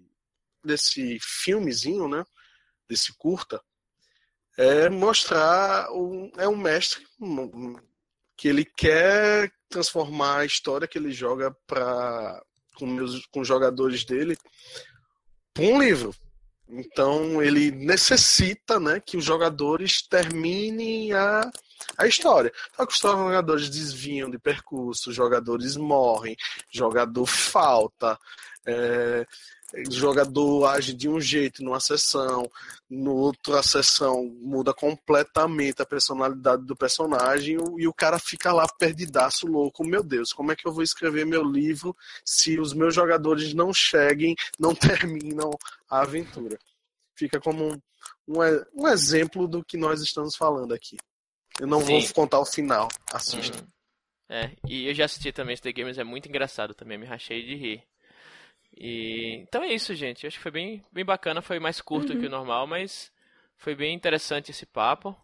desse 0.64 1.18
filmezinho, 1.20 2.08
né? 2.08 2.24
Desse 2.88 3.14
curta, 3.16 3.62
é 4.56 4.88
mostrar 4.88 5.90
um, 5.92 6.30
é 6.36 6.48
um 6.48 6.56
mestre 6.56 7.06
que 8.36 8.48
ele 8.48 8.64
quer 8.64 9.52
transformar 9.68 10.38
a 10.38 10.44
história 10.44 10.88
que 10.88 10.98
ele 10.98 11.12
joga 11.12 11.54
para 11.66 12.42
com, 12.74 12.86
meus, 12.86 13.26
com 13.26 13.40
os 13.40 13.48
jogadores 13.48 14.04
dele 14.04 14.36
para 15.52 15.64
um 15.64 15.80
livro. 15.80 16.14
Então 16.68 17.42
ele 17.42 17.70
necessita 17.70 18.80
né, 18.80 19.00
que 19.00 19.16
os 19.16 19.24
jogadores 19.24 20.02
terminem 20.02 21.12
a, 21.12 21.50
a 21.96 22.06
história. 22.06 22.52
Só 22.76 22.86
que 22.86 22.92
os 22.92 22.98
jogadores 22.98 23.68
desviam 23.68 24.30
de 24.30 24.38
percurso, 24.38 25.12
jogadores 25.12 25.76
morrem, 25.76 26.36
jogador 26.70 27.26
falta. 27.26 28.18
É, 28.66 29.26
jogador 29.90 30.66
age 30.66 30.94
de 30.94 31.08
um 31.08 31.20
jeito 31.20 31.62
numa 31.62 31.80
sessão, 31.80 32.50
no 32.88 33.14
outra 33.14 33.62
sessão 33.62 34.24
muda 34.40 34.72
completamente 34.72 35.82
a 35.82 35.86
personalidade 35.86 36.64
do 36.64 36.76
personagem 36.76 37.56
e 37.78 37.88
o 37.88 37.92
cara 37.92 38.18
fica 38.18 38.52
lá 38.52 38.66
perdidaço 38.78 39.46
louco. 39.46 39.84
Meu 39.84 40.02
Deus, 40.02 40.32
como 40.32 40.52
é 40.52 40.56
que 40.56 40.66
eu 40.66 40.72
vou 40.72 40.82
escrever 40.82 41.26
meu 41.26 41.42
livro 41.42 41.96
se 42.24 42.58
os 42.58 42.72
meus 42.72 42.94
jogadores 42.94 43.52
não 43.54 43.72
cheguem, 43.72 44.34
não 44.58 44.74
terminam 44.74 45.50
a 45.90 46.02
aventura? 46.02 46.58
Fica 47.14 47.40
como 47.40 47.72
um, 47.72 47.80
um, 48.28 48.38
um 48.74 48.88
exemplo 48.88 49.46
do 49.48 49.64
que 49.64 49.76
nós 49.76 50.00
estamos 50.00 50.36
falando 50.36 50.72
aqui. 50.72 50.96
Eu 51.60 51.66
não 51.66 51.80
Sim. 51.80 52.00
vou 52.00 52.12
contar 52.14 52.40
o 52.40 52.44
final, 52.44 52.88
assista. 53.12 53.58
Uhum. 53.58 53.68
É, 54.28 54.50
e 54.66 54.88
eu 54.88 54.94
já 54.94 55.04
assisti 55.04 55.32
também 55.32 55.54
esse 55.54 55.62
The 55.62 55.72
Games, 55.72 55.98
é 55.98 56.04
muito 56.04 56.28
engraçado 56.28 56.74
também, 56.74 56.98
me 56.98 57.06
rachei 57.06 57.42
de 57.42 57.54
rir. 57.54 57.82
E 58.76 59.36
então 59.42 59.62
é 59.62 59.72
isso, 59.72 59.94
gente. 59.94 60.24
Eu 60.24 60.28
acho 60.28 60.38
que 60.38 60.42
foi 60.42 60.50
bem, 60.50 60.84
bem 60.90 61.04
bacana, 61.04 61.40
foi 61.40 61.60
mais 61.60 61.80
curto 61.80 62.12
uhum. 62.12 62.20
que 62.20 62.26
o 62.26 62.30
normal, 62.30 62.66
mas 62.66 63.12
foi 63.56 63.74
bem 63.74 63.94
interessante 63.94 64.50
esse 64.50 64.66
papo. 64.66 65.16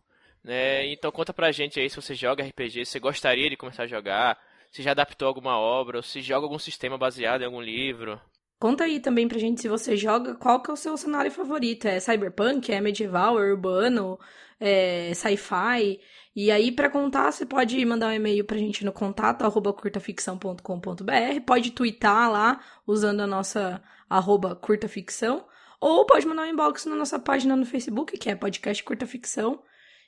Né? 0.43 0.87
Então 0.93 1.11
conta 1.11 1.35
pra 1.35 1.53
gente 1.53 1.79
aí 1.81 1.91
se 1.91 1.97
você 1.97 2.15
joga 2.15 2.45
RPG, 2.45 2.85
se 2.85 2.93
você 2.93 3.01
gostaria 3.01 3.51
de 3.51 3.57
começar 3.57 3.83
a 3.85 3.87
jogar, 3.87 4.39
se 4.71 4.83
já 4.83 4.93
adaptou 4.93 5.29
alguma 5.29 5.59
obra, 5.59 5.99
ou 5.99 6.03
se 6.03 6.23
joga 6.23 6.47
algum 6.47 6.59
sistema 6.59 6.97
baseado 6.97 7.43
em 7.43 7.47
algum 7.47 7.61
livro. 7.61 8.21
Conta 8.61 8.85
aí 8.85 9.01
também 9.01 9.27
pra 9.27 9.39
gente 9.39 9.63
se 9.63 9.69
você 9.69 9.97
joga, 9.97 10.35
qual 10.35 10.63
que 10.63 10.71
é 10.71 10.75
o 10.75 10.77
seu 10.77 10.95
cenário 10.95 11.31
favorito? 11.31 11.87
É 11.87 11.99
cyberpunk, 11.99 12.71
é 12.71 12.79
medieval, 12.79 13.41
é 13.41 13.51
urbano, 13.51 14.19
é 14.61 15.15
sci-fi? 15.15 15.99
E 16.37 16.51
aí, 16.51 16.71
para 16.71 16.91
contar, 16.91 17.33
você 17.33 17.47
pode 17.47 17.83
mandar 17.87 18.09
um 18.09 18.13
e-mail 18.13 18.45
pra 18.45 18.59
gente 18.59 18.85
no 18.85 18.93
contato, 18.93 19.45
arroba 19.45 19.73
curtaficção.com.br, 19.73 21.41
pode 21.47 21.71
twittar 21.71 22.31
lá, 22.31 22.61
usando 22.87 23.21
a 23.21 23.27
nossa 23.27 23.83
arroba 24.11 24.55
curtaficção, 24.55 25.47
ou 25.81 26.05
pode 26.05 26.27
mandar 26.27 26.43
um 26.43 26.51
inbox 26.51 26.85
na 26.85 26.95
nossa 26.95 27.19
página 27.19 27.57
no 27.57 27.65
Facebook, 27.65 28.19
que 28.19 28.29
é 28.29 28.35
podcast 28.35 28.85
Curta 28.85 29.07
Ficção, 29.07 29.63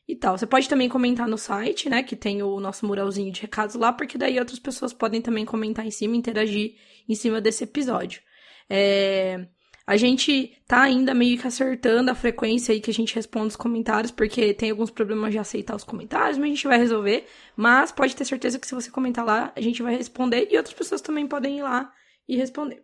e 0.07 0.15
tal. 0.15 0.37
Você 0.37 0.47
pode 0.47 0.69
também 0.69 0.91
comentar 0.91 1.27
no 1.27 1.38
site, 1.38 1.88
né, 1.88 2.03
que 2.03 2.15
tem 2.15 2.43
o 2.43 2.61
nosso 2.61 2.87
muralzinho 2.87 3.33
de 3.33 3.41
recados 3.41 3.77
lá, 3.77 3.95
porque 3.95 4.19
daí 4.19 4.38
outras 4.38 4.59
pessoas 4.59 4.93
podem 4.93 5.23
também 5.23 5.47
comentar 5.47 5.87
em 5.87 5.91
cima, 5.91 6.17
interagir 6.17 6.75
em 7.09 7.15
cima 7.15 7.41
desse 7.41 7.65
episódio. 7.65 8.21
É... 8.68 9.46
A 9.85 9.96
gente 9.96 10.57
tá 10.66 10.83
ainda 10.83 11.12
meio 11.12 11.38
que 11.38 11.46
acertando 11.46 12.11
a 12.11 12.14
frequência 12.14 12.72
aí 12.72 12.81
que 12.81 12.90
a 12.90 12.94
gente 12.94 13.14
responde 13.14 13.48
os 13.48 13.57
comentários, 13.57 14.12
porque 14.12 14.55
tem 14.55 14.70
alguns 14.70 14.90
problemas 14.90 15.33
de 15.33 15.38
aceitar 15.38 15.75
os 15.75 15.83
comentários, 15.83 16.38
mas 16.38 16.46
a 16.46 16.55
gente 16.55 16.66
vai 16.68 16.79
resolver. 16.79 17.27
Mas 17.57 17.90
pode 17.90 18.14
ter 18.14 18.25
certeza 18.25 18.61
que 18.61 18.66
se 18.66 18.75
você 18.75 18.90
comentar 18.90 19.25
lá, 19.25 19.53
a 19.57 19.61
gente 19.61 19.83
vai 19.83 19.96
responder 19.96 20.48
e 20.51 20.57
outras 20.57 20.75
pessoas 20.75 21.01
também 21.01 21.27
podem 21.27 21.59
ir 21.59 21.62
lá 21.62 21.92
e 22.29 22.37
responder. 22.37 22.83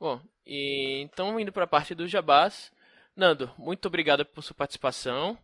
Bom, 0.00 0.20
e 0.46 1.02
então 1.02 1.38
indo 1.38 1.52
para 1.52 1.64
a 1.64 1.68
parte 1.68 1.94
do 1.94 2.08
jabás, 2.08 2.72
Nando, 3.14 3.50
muito 3.56 3.86
obrigado 3.86 4.24
por 4.24 4.42
sua 4.42 4.56
participação. 4.56 5.38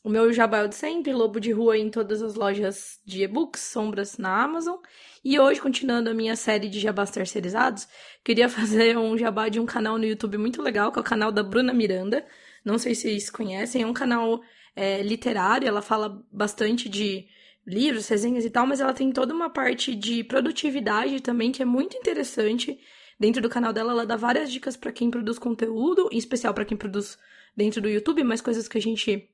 O 0.04 0.10
meu 0.10 0.34
jabá 0.34 0.58
é 0.58 0.64
o 0.66 0.68
de 0.68 0.76
sempre, 0.76 1.14
Lobo 1.14 1.40
de 1.40 1.54
Rua 1.54 1.78
em 1.78 1.90
todas 1.90 2.22
as 2.22 2.36
lojas 2.36 3.00
de 3.06 3.24
e-books, 3.24 3.62
Sombras 3.62 4.18
na 4.18 4.44
Amazon. 4.44 4.76
E 5.24 5.40
hoje, 5.40 5.62
continuando 5.62 6.10
a 6.10 6.14
minha 6.14 6.36
série 6.36 6.68
de 6.68 6.78
jabás 6.78 7.10
terceirizados, 7.10 7.88
queria 8.22 8.50
fazer 8.50 8.98
um 8.98 9.18
jabá 9.18 9.48
de 9.48 9.62
um 9.62 9.66
canal 9.66 9.98
no 9.98 10.04
YouTube 10.04 10.38
muito 10.38 10.62
legal, 10.62 10.92
que 10.92 11.00
é 11.00 11.02
o 11.02 11.06
canal 11.06 11.32
da 11.32 11.42
Bruna 11.42 11.74
Miranda. 11.74 12.26
Não 12.66 12.78
sei 12.78 12.94
se 12.96 13.04
vocês 13.04 13.30
conhecem, 13.30 13.84
é 13.84 13.88
um 13.88 13.94
canal 13.94 14.42
é, 14.76 15.02
literário, 15.02 15.70
ela 15.70 15.82
fala 15.82 16.22
bastante 16.30 16.90
de 16.90 17.26
livros, 17.66 18.10
resenhas 18.10 18.44
e 18.44 18.50
tal, 18.50 18.68
mas 18.68 18.82
ela 18.82 18.94
tem 18.94 19.10
toda 19.10 19.34
uma 19.34 19.50
parte 19.50 19.96
de 19.96 20.22
produtividade 20.26 21.22
também 21.22 21.50
que 21.50 21.62
é 21.62 21.66
muito 21.66 21.96
interessante. 21.96 22.78
Dentro 23.18 23.42
do 23.42 23.48
canal 23.48 23.72
dela, 23.72 23.94
ela 23.94 24.06
dá 24.06 24.18
várias 24.18 24.52
dicas 24.52 24.76
para 24.76 24.92
quem 24.92 25.10
produz 25.10 25.40
conteúdo, 25.40 26.10
em 26.12 26.18
especial 26.18 26.54
para 26.54 26.66
quem 26.66 26.76
produz 26.76 27.18
dentro 27.56 27.82
do 27.82 27.88
YouTube, 27.88 28.22
mas 28.26 28.42
coisas 28.42 28.68
que 28.68 28.78
a 28.78 28.82
gente 28.82 29.30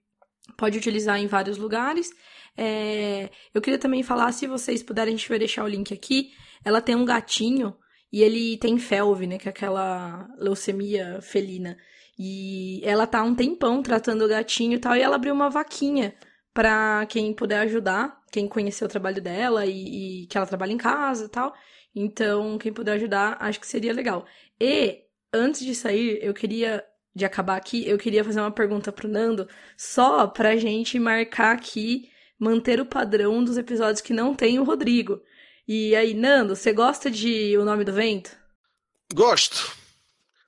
pode 0.58 0.78
utilizar 0.78 1.20
em 1.20 1.28
vários 1.28 1.58
lugares. 1.58 2.12
É... 2.58 3.30
Eu 3.54 3.62
queria 3.62 3.80
também 3.80 4.04
falar, 4.04 4.32
se 4.32 4.48
vocês 4.48 4.84
puderem, 4.84 5.14
a 5.14 5.18
gente 5.18 5.30
vai 5.30 5.40
deixar 5.40 5.64
o 5.64 5.68
link 5.68 5.94
aqui. 5.94 6.32
Ela 6.64 6.82
tem 6.82 6.96
um 6.96 7.06
gatinho 7.06 7.76
e 8.12 8.22
ele 8.22 8.58
tem 8.58 8.78
felve, 8.78 9.28
né? 9.28 9.38
Que 9.38 9.48
é 9.48 9.52
aquela 9.52 10.28
leucemia 10.38 11.20
felina. 11.22 11.78
E 12.18 12.82
ela 12.84 13.08
tá 13.08 13.24
um 13.24 13.34
tempão 13.34 13.82
tratando 13.82 14.26
o 14.26 14.28
gatinho 14.28 14.74
e 14.74 14.80
tal, 14.80 14.96
e 14.96 15.02
ela 15.02 15.16
abriu 15.16 15.34
uma 15.34 15.50
vaquinha 15.50 16.14
para 16.54 17.06
quem 17.06 17.34
puder 17.34 17.60
ajudar, 17.62 18.22
quem 18.32 18.46
conhecer 18.48 18.84
o 18.84 18.90
trabalho 18.90 19.22
dela 19.22 19.66
e, 19.66 20.24
e, 20.24 20.28
que 20.28 20.38
ela 20.38 20.46
trabalha 20.46 20.74
em 20.74 20.78
casa 20.78 21.26
e 21.26 21.30
tal. 21.30 21.54
Então, 21.96 22.58
quem 22.58 22.74
puder 22.74 22.94
ajudar, 22.94 23.38
acho 23.40 23.60
que 23.60 23.68
seria 23.68 23.94
legal. 23.94 24.26
E, 24.60 25.04
antes 25.34 25.66
de 25.66 25.74
sair, 25.74 26.20
eu 26.22 26.34
queria 26.34 26.84
de 27.19 27.25
acabar 27.25 27.58
aqui, 27.58 27.88
eu 27.88 27.97
queria 27.97 28.23
fazer 28.23 28.39
uma 28.39 28.51
pergunta 28.51 28.91
pro 28.91 29.08
Nando, 29.08 29.47
só 29.77 30.25
pra 30.25 30.55
gente 30.55 30.97
marcar 30.97 31.53
aqui, 31.53 32.10
manter 32.39 32.79
o 32.79 32.86
padrão 32.86 33.43
dos 33.43 33.58
episódios 33.58 34.01
que 34.01 34.13
não 34.13 34.34
tem 34.34 34.58
o 34.58 34.63
Rodrigo. 34.63 35.21
E 35.67 35.95
aí, 35.95 36.15
Nando, 36.15 36.55
você 36.55 36.73
gosta 36.73 37.12
de 37.12 37.55
O 37.58 37.63
Nome 37.63 37.84
do 37.84 37.93
Vento? 37.93 38.32
Gosto. 39.13 39.71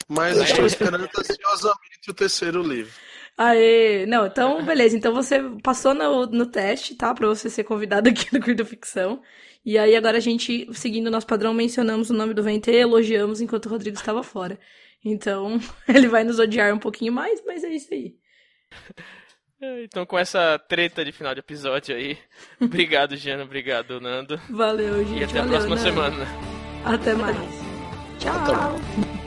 Mas 0.08 0.38
estou 0.38 0.66
esperando 0.66 1.08
ansiosamente 1.18 2.10
o 2.10 2.14
terceiro 2.14 2.64
livro. 2.64 2.92
Aê! 3.38 4.06
Não, 4.08 4.26
então, 4.26 4.64
beleza. 4.66 4.98
Então 4.98 5.14
você 5.14 5.42
passou 5.64 5.94
no, 5.94 6.26
no 6.26 6.46
teste, 6.46 6.96
tá? 6.96 7.14
Pra 7.14 7.28
você 7.28 7.50
ser 7.50 7.64
convidado 7.64 8.10
aqui 8.12 8.28
no 8.34 8.42
Curto 8.42 8.66
Ficção. 8.66 9.22
E 9.64 9.78
aí 9.78 9.96
agora 9.96 10.18
a 10.18 10.22
gente, 10.22 10.68
seguindo 10.74 11.08
o 11.08 11.12
nosso 11.12 11.28
padrão, 11.28 11.54
mencionamos 11.54 12.10
o 12.10 12.14
nome 12.14 12.34
do 12.34 12.44
Vento 12.44 12.70
e 12.70 12.76
elogiamos 12.76 13.42
enquanto 13.42 13.68
o 13.68 13.70
Rodrigo 13.70 13.98
estava 13.98 14.24
fora. 14.24 14.60
Então, 15.04 15.60
ele 15.88 16.08
vai 16.08 16.24
nos 16.24 16.40
odiar 16.40 16.74
um 16.74 16.80
pouquinho 16.80 17.14
mais, 17.14 17.44
mas 17.46 17.64
é 17.64 17.70
isso 17.70 17.94
aí. 17.94 18.16
Então, 19.84 20.08
com 20.08 20.18
essa 20.18 20.58
treta 20.58 21.06
de 21.06 21.12
final 21.12 21.36
de 21.36 21.40
episódio 21.40 21.96
aí, 21.96 22.18
obrigado, 22.60 23.16
Jana, 23.16 23.44
obrigado, 23.44 24.02
Nando. 24.02 24.42
Valeu, 24.50 25.06
gente. 25.06 25.22
E 25.22 25.24
até 25.24 25.40
Valeu, 25.40 25.44
a 25.44 25.50
próxima 25.50 25.76
Nando. 25.76 25.88
semana. 25.88 26.26
Até 26.84 27.14
mais. 27.14 27.38
Tchau. 28.18 28.34
Até 28.34 28.56
mais. 28.56 29.21